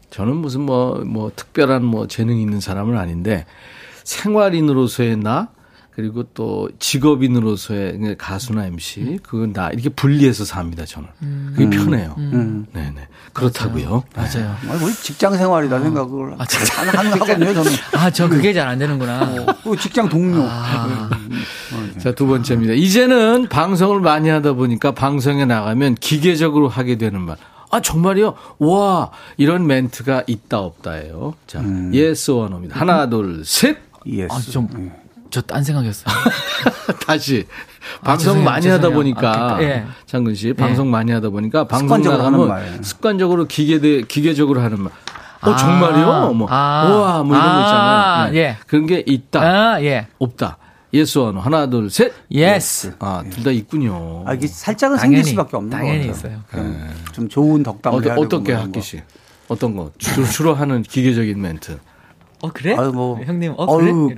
[0.09, 3.45] 저는 무슨 뭐, 뭐 특별한 뭐 재능이 있는 사람은 아닌데
[4.03, 5.49] 생활인으로서의 나
[5.97, 11.07] 그리고 또 직업인으로서의 그 가수나 MC 그건 나 이렇게 분리해서 삽니다 저는.
[11.55, 12.13] 그게 편해요.
[12.19, 12.67] 음.
[12.71, 14.03] 네네 그렇다고요.
[14.15, 14.55] 맞아요.
[14.69, 16.83] 아니, 뭐 직장 생활이다 생각을 아, 진짜.
[16.87, 17.51] 하는 하거든요.
[17.51, 19.55] 저는 아, 저 그게 잘 안 되는구나.
[19.63, 20.43] 그 직장 동료.
[20.47, 21.09] 아,
[21.97, 22.73] 자, 두 번째입니다.
[22.73, 27.37] 이제는 방송을 많이 하다 보니까 방송에 나가면 기계적으로 하게 되는 말.
[27.71, 28.35] 아, 정말요?
[28.59, 31.33] 와, 이런 멘트가 있다, 없다예요.
[31.47, 32.79] 자, yes or no입니다.
[32.79, 33.77] 하나, 둘, 셋.
[34.05, 34.27] Yes.
[34.31, 34.91] 아, 좀,
[35.29, 36.13] 저 딴 생각이었어요.
[37.05, 37.45] 다시.
[38.01, 38.97] 아, 방송 죄송해요, 많이 하다 죄송해요.
[38.97, 39.53] 보니까.
[39.53, 39.85] 아, 그, 예.
[40.05, 42.83] 창근 씨, 방송 많이 하다 보니까 방송 습관적으로 나가면 하는 말.
[42.83, 44.91] 습관적으로 기계, 기계적으로 하는 말.
[45.41, 46.33] 어, 아, 정말요?
[46.33, 47.79] 뭐, 아, 우와, 뭐 이런 거 있잖아요.
[48.25, 48.37] 아, 네.
[48.39, 48.57] 예.
[48.67, 50.07] 그런 게 있다, 아, 예.
[50.19, 50.57] 없다.
[50.93, 51.39] Yes or no.
[51.41, 52.13] 하나, 둘, 셋.
[52.31, 52.95] Yes.
[52.99, 54.23] 아, 둘 다 있군요.
[54.25, 56.31] 아, 이게 살짝은 당연히, 생길 수밖에 없는 당연히 것 같아요.
[56.33, 56.43] 있어요.
[56.49, 58.81] 그냥 좀 좋은 덕담을 해야 되고 어떻게 학기 거.
[58.81, 59.01] 씨?
[59.49, 59.91] 어떤 거?
[59.97, 61.77] 주로, 주로 하는 기계적인 멘트.
[62.41, 62.75] 어, 그래?
[62.77, 63.19] 아유, 뭐.
[63.23, 63.91] 형님, 어, 그래?
[63.91, 64.09] 어유.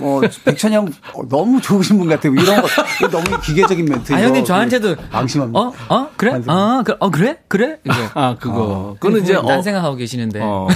[0.00, 2.32] 어, 백천이 형 어, 너무 좋으신 분 같아요.
[2.32, 2.68] 이런 거
[3.10, 4.12] 너무 기계적인 멘트.
[4.12, 4.94] 아, 형님, 저한테도.
[5.10, 5.58] 방심합니다.
[5.58, 5.72] 어?
[5.88, 6.08] 어?
[6.16, 6.40] 그래?
[6.46, 7.38] 아, 그, 어, 그래?
[7.48, 7.78] 그래?
[7.84, 7.94] 이거.
[8.14, 8.96] 아, 그거.
[9.00, 10.40] 그거는 이제, 딴 어, 생각하고 계시는데.
[10.42, 10.68] 어.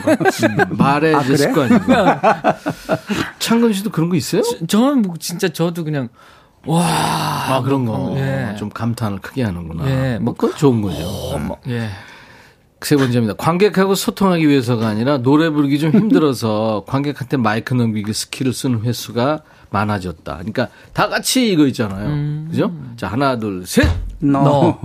[0.70, 1.36] 말의 아, 그래?
[1.36, 1.84] 습관이고.
[3.38, 4.42] 창근 씨도 그런 거 있어요?
[4.66, 6.08] 저는 뭐 진짜 저도 그냥,
[6.66, 6.82] 와.
[6.86, 8.14] 아, 그런 거.
[8.16, 8.54] 예.
[8.56, 9.86] 좀 감탄을 크게 하는구나.
[9.86, 11.58] 예, 뭐, 그건 좋은 거죠.
[11.68, 11.90] 예.
[12.84, 13.34] 세 번째입니다.
[13.34, 20.34] 관객하고 소통하기 위해서가 아니라 노래 부르기 좀 힘들어서 관객한테 마이크 넘기기 스킬을 쓰는 횟수가 많아졌다.
[20.36, 22.46] 그러니까 다 같이 이거 있잖아요.
[22.50, 22.72] 그죠?
[22.96, 23.88] 자, 하나, 둘, 셋!
[24.20, 24.78] 너.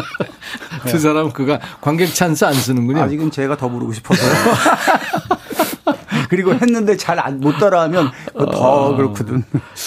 [0.86, 3.02] 두 사람 그가 관객 찬스 안 쓰는군요.
[3.02, 4.30] 아직은 제가 더 부르고 싶어서요.
[6.28, 8.96] 그리고 했는데 잘 못 따라하면 더 아.
[8.96, 9.42] 그렇거든.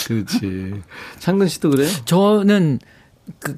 [0.07, 0.81] 그렇지.
[1.19, 1.89] 창근 씨도 그래요?
[2.05, 2.79] 저는
[3.39, 3.57] 그,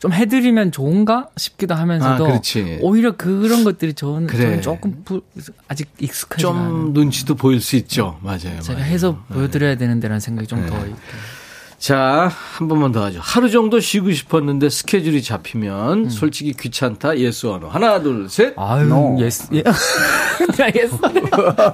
[0.00, 2.78] 좀 해드리면 좋은가 싶기도 하면서도 아, 그렇지.
[2.80, 4.42] 오히려 그런 것들이 저는, 그래.
[4.44, 5.20] 저는 조금 부-
[5.68, 6.72] 아직 익숙하지 좀 않아요.
[6.92, 8.18] 눈치도 보일 수 있죠.
[8.22, 8.60] 맞아요.
[8.62, 8.90] 제가 맞아요.
[8.92, 10.96] 해서 보여드려야 되는데라는 생각이 좀더 있고.
[11.80, 13.20] 자, 한 번만 더 하죠.
[13.22, 17.16] 하루 정도 쉬고 싶었는데 스케줄이 잡히면 솔직히 귀찮다.
[17.16, 17.68] Yes or no.
[17.68, 18.52] 하나, 둘, 셋.
[18.58, 19.16] 아유, No.
[19.18, 19.48] Yes.
[19.54, 19.62] 예.
[20.76, 20.94] Yes.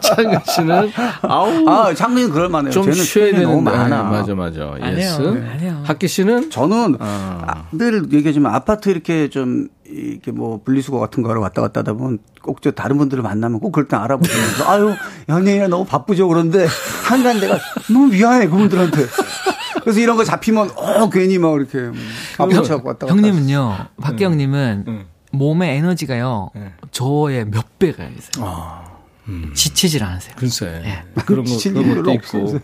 [0.02, 0.92] 창근 씨는
[1.22, 2.70] 아우 아, 장면이 그럴 만해요.
[2.70, 4.04] 좀 쉬어야 되는 너무 많아.
[4.04, 4.76] 맞아 맞아.
[4.80, 5.20] 안 Yes.
[5.22, 5.28] 해요.
[5.50, 5.82] 안 해요.
[5.84, 7.42] 학기 씨는 저는 아.
[7.44, 11.94] 아, 늘 얘기하지만 아파트 이렇게 좀 이렇게 뭐 분리수거 같은 거 하러 왔다 갔다 하다
[11.94, 14.94] 보면 꼭 저 다른 분들을 만나면 꼭 그럴 때 알아보면서 아유
[15.28, 16.66] 연예인이 너무 바쁘죠 그런데
[17.04, 17.58] 한간 내가
[17.92, 18.98] 너무 미안해 그분들한테
[19.86, 21.78] 그래서 이런 거 잡히면 어 괜히 막 이렇게
[22.38, 25.06] 아픈 척 왔다 갔다 형님은요, 박경님은 음.
[25.30, 26.72] 몸의 에너지가요, 네.
[26.90, 28.44] 저의 몇 배가 있어요.
[28.44, 28.82] 아,
[29.28, 29.52] 음.
[29.54, 30.34] 지치질 않으세요.
[30.36, 30.82] 글쎄.
[30.84, 31.04] 예.
[31.24, 32.58] 그런 거, 그런 것도 있고.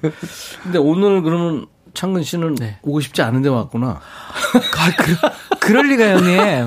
[0.64, 2.78] 근데 오늘 그러면 창근 씨는 네.
[2.82, 4.00] 오고 싶지 않은데 왔구나.
[4.00, 6.66] 아, 그, 그럴 리가 형님.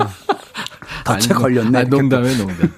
[1.03, 1.79] 아니, 걸렸네.
[1.79, 2.73] 아니, 농담에 농담.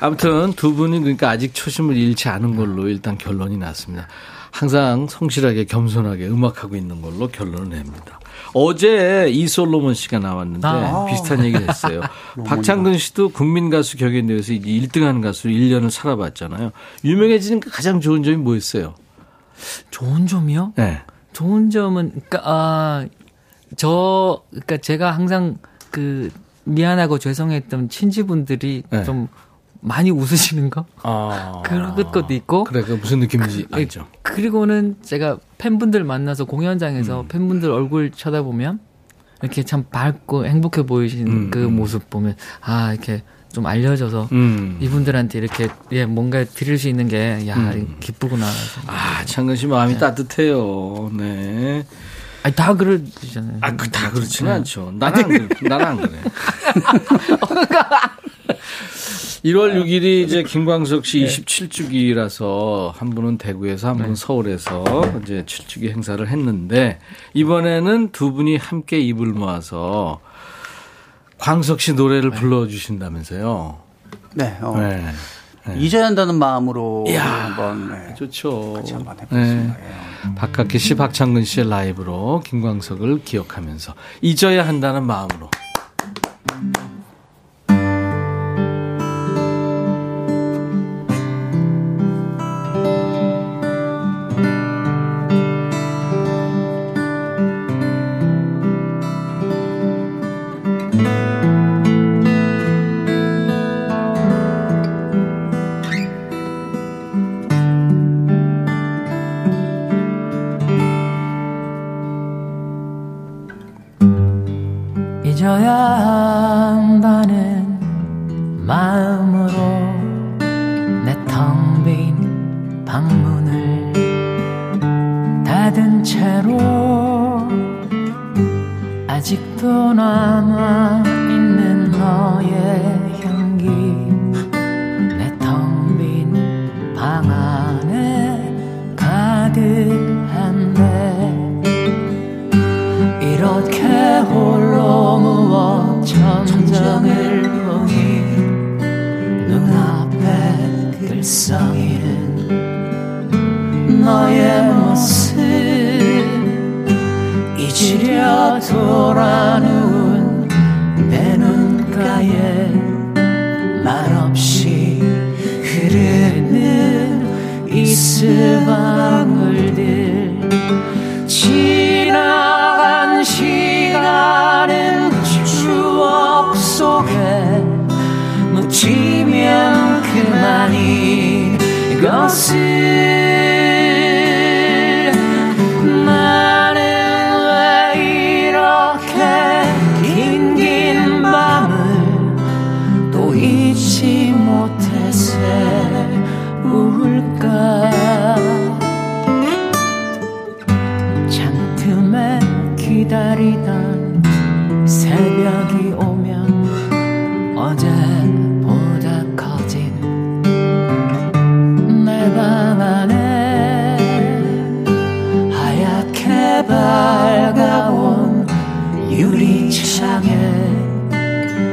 [0.00, 4.08] 아무튼 두 분이 그러니까 아직 초심을 잃지 않은 걸로 일단 결론이 났습니다.
[4.50, 8.18] 항상 성실하게 겸손하게 음악하고 있는 걸로 결론을 냅니다.
[8.54, 11.04] 어제 이솔로몬 씨가 나왔는데 아.
[11.06, 12.00] 비슷한 얘기를 했어요.
[12.46, 16.70] 박창근 씨도 국민 가수 경연대회에서 1등하는 가수로 1년을 살아봤잖아요.
[17.04, 18.94] 유명해지는 가장 좋은 점이 뭐였어요?
[19.90, 20.72] 좋은 점이요?
[20.76, 21.02] 네.
[21.32, 23.06] 좋은 점은, 그니까, 아,
[23.76, 25.58] 저, 그니까 제가 항상
[25.90, 26.30] 그,
[26.64, 29.04] 미안하고 죄송했던 친지분들이 네.
[29.04, 29.28] 좀
[29.80, 30.86] 많이 웃으시는 거?
[31.02, 31.62] 아.
[31.64, 32.64] 그런 것도 있고.
[32.64, 34.06] 그래, 그 무슨 느낌인지 알죠.
[34.22, 37.28] 그리고는 제가 팬분들 만나서 공연장에서 음.
[37.28, 38.80] 팬분들 얼굴 쳐다보면
[39.42, 41.76] 이렇게 참 밝고 행복해 보이시는 음, 그 음.
[41.76, 43.22] 모습 보면 아 이렇게
[43.52, 44.76] 좀 알려져서 음.
[44.80, 47.96] 이분들한테 이렇게 예 뭔가 드릴 수 있는 게야 음.
[48.00, 48.46] 기쁘구나.
[48.86, 51.10] 아, 창근 씨 마음이 따뜻해요.
[51.16, 51.84] 네.
[52.42, 53.58] 아니 다 그러시잖아요.
[53.60, 54.56] 아, 그 다 그렇지는 네.
[54.58, 54.92] 않죠.
[54.96, 55.48] 나는
[55.84, 56.18] 안 그래.
[59.44, 64.84] 1월 6일이 이제 김광석 씨 27주기라서 한 분은 대구에서 한 분은 서울에서
[65.22, 66.98] 이제 7주기 행사를 했는데
[67.34, 70.20] 이번에는 두 분이 함께 입을 모아서
[71.38, 73.78] 광석 씨 노래를 불러주신다면서요.
[74.34, 74.58] 네.
[74.60, 74.76] 어.
[74.76, 75.12] 네.
[75.76, 77.24] 잊어야 한다는 마음으로 이야.
[77.24, 78.14] 한번 네.
[78.14, 78.72] 좋죠.
[78.74, 79.76] 같이 한번 해보겠습니다.
[79.78, 80.34] 예.
[80.34, 85.50] 박학기 씨, 박창근 씨의 라이브로 김광석을 기억하면서 잊어야 한다는 마음으로.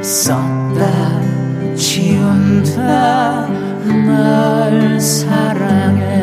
[0.06, 1.20] 썼다
[1.76, 3.48] 지운다
[4.06, 6.15] 널 사랑해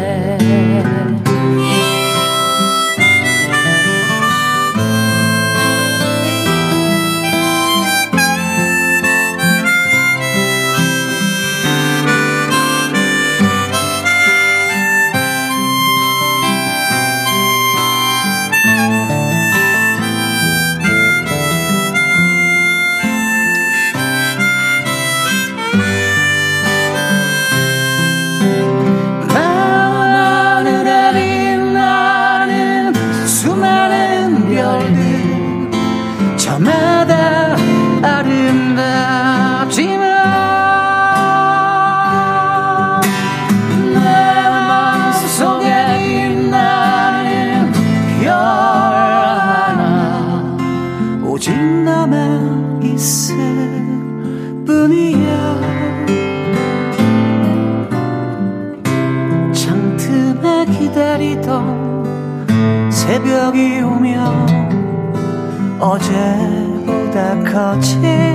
[66.03, 68.32] 어제보다 거친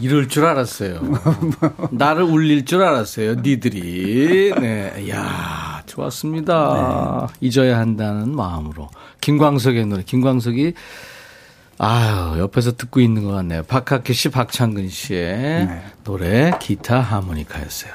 [0.00, 1.00] 이럴 줄 알았어요.
[1.90, 3.34] 나를 울릴 줄 알았어요.
[3.36, 4.52] 니들이.
[4.60, 5.08] 네.
[5.10, 7.28] 야 좋았습니다.
[7.40, 8.88] 잊어야 한다는 마음으로.
[9.20, 10.02] 김광석의 노래.
[10.02, 10.74] 김광석이
[11.82, 13.62] 아유, 옆에서 듣고 있는 것 같네요.
[13.62, 15.66] 박학기 씨, 박창근 씨의
[16.04, 17.92] 노래, 기타 하모니카였어요.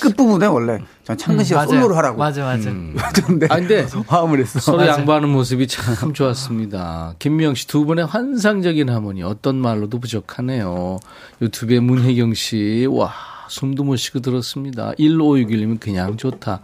[0.00, 1.68] 끝부분에 원래 전 창근 씨가 음.
[1.68, 2.18] 솔로를 하라고.
[2.18, 2.70] 맞아, 맞아.
[2.70, 4.60] 근데 아, 근데 화음을 했어.
[4.60, 4.86] 서로.
[4.86, 7.14] 양보하는 모습이 참 좋았습니다.
[7.18, 10.98] 김미영 씨 두 분의 환상적인 하모니 어떤 말로도 부족하네요.
[11.42, 13.12] 유튜브에 문혜경 씨, 와,
[13.48, 14.92] 숨도 못 쉬고 들었습니다.
[14.98, 16.60] 1561님은 그냥 좋다.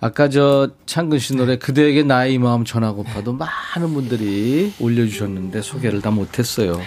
[0.00, 6.78] 아까 저 창근 씨 노래 그대에게 나의 마음 전하고파도 많은 분들이 올려주셨는데 소개를 다 못했어요.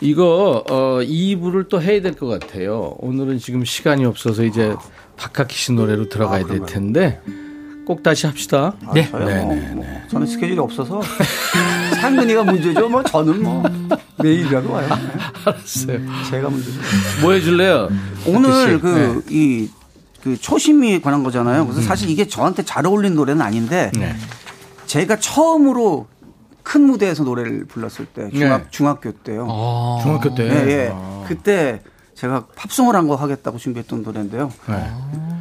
[0.00, 2.94] 이거 어 2부를 또 해야 될 것 같아요.
[2.98, 4.74] 오늘은 지금 시간이 없어서 이제
[5.16, 7.20] 박학기 씨 노래로 들어가야 될 텐데
[7.86, 8.74] 꼭 다시 합시다.
[8.92, 9.08] 네.
[9.10, 11.00] 저요 뭐, 뭐, 저는 스케줄이 없어서
[12.00, 12.88] 창근이가 문제죠.
[12.88, 13.62] 뭐 저는 뭐
[14.22, 14.88] 내일이라도 와요.
[15.44, 15.98] 알았어요.
[16.30, 16.78] 제가 문제죠.
[17.22, 17.88] 뭐 해줄래요?
[18.26, 19.26] 오늘 박학기 씨?
[20.22, 21.64] 그이그 초심이 관한 거잖아요.
[21.66, 24.14] 그래서 사실 이게 저한테 잘 어울리는 노래는 아닌데 네.
[24.86, 26.06] 제가 처음으로
[26.66, 28.66] 큰 무대에서 노래를 불렀을 때 중학 네.
[28.70, 29.46] 중학교 때요.
[29.48, 30.00] 아.
[30.02, 30.42] 중학교 때.
[30.48, 30.90] 예, 예.
[30.92, 31.24] 아.
[31.28, 31.80] 그때
[32.14, 34.50] 제가 팝송을 한 거 하겠다고 준비했던 노래인데요.
[34.68, 34.90] 네.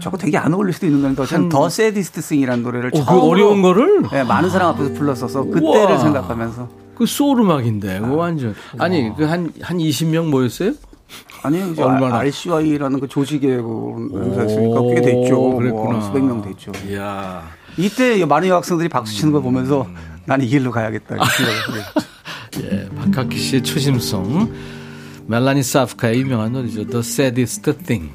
[0.01, 3.27] 저거 되게 안 어울릴 수도 있는 노래인데 저는 더 세디스트 싱이라는 노래를 어, 그 처음으로
[3.27, 4.03] 어려운 거를?
[4.13, 5.61] 예, 많은 사람 앞에서 불렀어서 그때를
[5.95, 5.97] 우와.
[5.97, 8.53] 생각하면서 그 소울 음악인데, 그거 완전.
[8.77, 10.73] 아니, 그 한, 한 20명 모였어요?
[11.43, 12.17] 아니 이제 얼마나?
[12.19, 15.35] RCY라는 그 조직에 그 행사했으니까 꽤 됐죠.
[15.35, 16.01] 뭐 그랬구나.
[16.01, 16.71] 수백 명 됐죠.
[16.87, 17.43] 이야.
[17.77, 19.85] 이때 많은 여학생들이 박수 치는 걸 보면서
[20.25, 21.15] 난 이 길로 가야겠다.
[21.23, 21.85] 생각을 해요.
[22.63, 24.53] 예, 박학기 씨의 초심송.
[25.27, 26.85] 멜라니 사프카의 유명한 노래죠.
[26.87, 28.11] The Saddest Thing.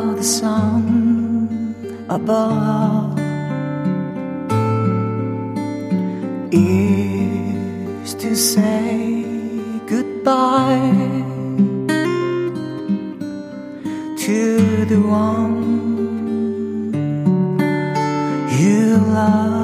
[0.00, 1.74] The sun
[2.08, 3.18] above
[6.52, 9.24] is to say
[9.86, 11.24] goodbye
[14.24, 14.38] to
[14.92, 15.60] the one
[18.58, 19.59] you love.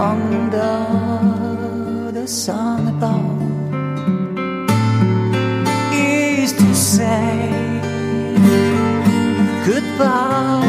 [0.00, 3.38] Under the sun above.
[5.92, 7.50] Is to say
[9.66, 10.59] goodbye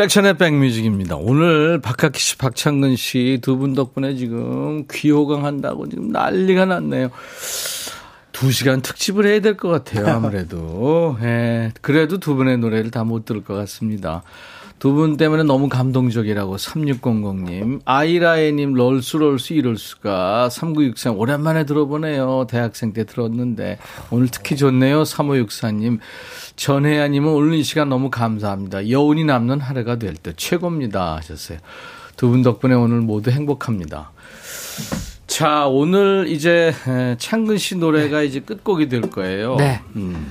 [0.00, 1.16] 임백천의 백뮤직입니다.
[1.16, 7.10] 오늘 박학기 씨, 박창근 씨 두 분 덕분에 지금 귀호강 한다고 지금 난리가 났네요.
[8.32, 11.18] 두 시간 특집을 해야 될 것 같아요, 아무래도.
[11.22, 14.22] 예, 그래도 두 분의 노래를 다 못 들을 것 같습니다.
[14.80, 22.46] 두 분 때문에 너무 감동적이라고 3600님, 아이라에님 럴수 럴수 이럴 수가 3963 오랜만에 들어보네요.
[22.48, 23.76] 대학생 때 들었는데
[24.10, 25.02] 오늘 특히 좋네요.
[25.02, 25.98] 3564님,
[26.56, 28.88] 전혜아님은 오늘 이 시간 너무 감사합니다.
[28.88, 31.58] 여운이 남는 하루가 될 때 최고입니다 하셨어요.
[32.16, 34.10] 두 분 덕분에 오늘 모두 행복합니다.
[35.26, 39.56] 자, 오늘 이제 에, 창근 씨 노래가 이제 끝곡이 될 거예요.
[39.56, 39.80] 네.
[39.96, 40.26] 음,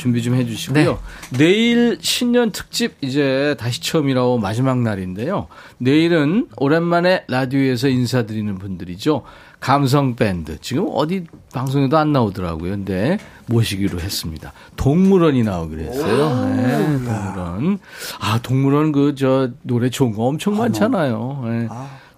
[0.00, 0.98] 준비 좀 해주시고요.
[1.36, 5.46] 내일 신년 특집 이제 다시 처음이라고 마지막 날인데요.
[5.76, 9.22] 내일은 오랜만에 라디오에서 인사드리는 분들이죠.
[9.60, 10.58] 감성 밴드.
[10.62, 12.70] 지금 어디 방송에도 안 나오더라고요.
[12.70, 14.54] 근데 모시기로 했습니다.
[14.76, 16.46] 동물원이 나오기로 했어요.
[16.56, 17.78] 네, 동물원.
[18.20, 21.42] 아, 동물원 그 저 노래 좋은 거 엄청 많잖아요.
[21.46, 21.68] 네.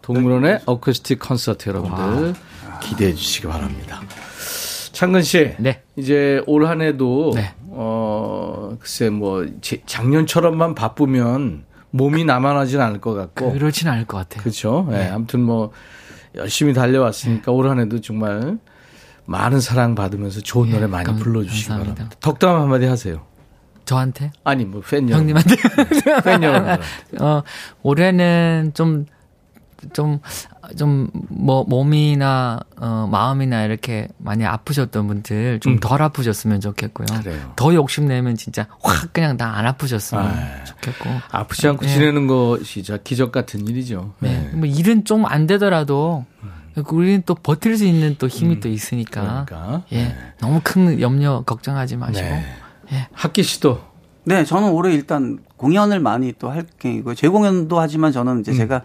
[0.02, 2.34] 동물원의 어쿠스틱 콘서트 여러분들
[2.80, 4.00] 기대해 주시기 바랍니다.
[4.92, 5.54] 창근 씨.
[5.58, 5.80] 네.
[5.96, 7.54] 이제 올 한 해도 네.
[7.74, 14.42] 어 글쎄 뭐 제- 작년처럼만 바쁘면 몸이 남아나진 않을 것 같고 그렇진 않을 것 같아요.
[14.42, 14.88] 그렇죠.
[14.92, 15.72] 예, 아무튼 뭐
[16.34, 18.58] 열심히 달려왔으니까 올한 해도 정말
[19.24, 21.94] 많은 사랑 받으면서 좋은 노래 많이 감- 불러주시기 감사합니다.
[21.94, 22.16] 바랍니다.
[22.20, 23.22] 덕담 한마디 하세요.
[23.84, 24.30] 저한테?
[24.44, 25.28] 아니 뭐 팬 여러분.
[25.30, 25.56] 형님한테?
[26.24, 26.76] 팬 여러분.
[27.20, 27.42] 어,
[27.82, 29.06] 올해는 좀,
[29.92, 30.20] 좀,
[30.76, 37.06] 좀, 뭐, 몸이나, 어, 마음이나 이렇게 많이 아프셨던 분들 좀덜 아프셨으면 좋겠고요.
[37.12, 37.20] 음.
[37.22, 37.52] 그래요.
[37.56, 40.64] 더 욕심내면 진짜 확 그냥 다 안 아프셨으면 아이.
[40.64, 41.10] 좋겠고.
[41.30, 41.92] 아프지 않고 네.
[41.92, 44.14] 지내는 것이 진짜 기적 같은 일이죠.
[44.20, 44.48] 네.
[44.50, 44.50] 네.
[44.56, 46.24] 뭐 일은 좀 안 되더라도
[46.88, 49.44] 우리는 또 버틸 수 있는 또 힘이 또 있으니까.
[49.46, 49.82] 그러니까.
[49.92, 50.16] 예.
[50.40, 52.26] 너무 큰 염려 걱정하지 마시고.
[52.26, 52.44] 네.
[52.92, 53.08] 예.
[53.12, 53.80] 학기 씨도
[54.24, 57.14] 네, 저는 올해 일단 공연을 많이 또 할 계획이고요.
[57.14, 58.40] 제 공연도 하지만 저는 음.
[58.40, 58.80] 이제 제가 요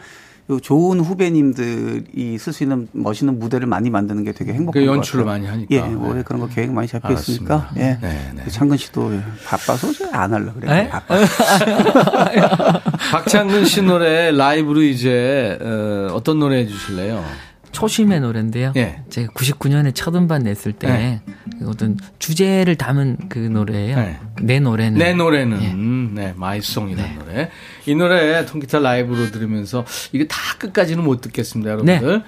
[0.61, 5.26] 좋은 후배님들이 쓸 수 있는 멋있는 무대를 많이 만드는 게 되게 행복한 그것 연출을.
[5.26, 5.76] 많이 하니까.
[5.76, 7.69] 예, 올해 그런 거 계획 많이 잡혀 있으니까.
[7.76, 7.98] 예.
[8.02, 8.41] 네, 네.
[8.45, 9.11] 그 창근 씨도
[9.45, 10.72] 바빠서 안 하려 그래요.
[10.72, 10.90] 네?
[10.90, 11.15] 바빠.
[13.11, 17.24] 박창근 씨 노래 라이브로 이제 어, 어떤 노래 해 주실래요?
[17.72, 18.73] 초심의 노래인데요.
[18.76, 19.02] 예.
[19.10, 21.22] 제가 99년에 첫 음반 냈을 때 네.
[21.60, 23.95] 그 어떤 주제를 담은 그 노래예요.
[23.95, 24.19] 네.
[24.41, 26.22] 내 노래는 내 노래는 예.
[26.22, 27.49] 네 마이송이라는 노래.
[27.85, 32.23] 이 노래 통기타 라이브로 들으면서 이게 다 끝까지는 못 듣겠습니다, 여러분들.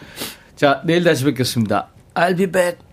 [0.56, 1.90] 자 내일 다시 뵙겠습니다.
[2.14, 2.89] I'll be back.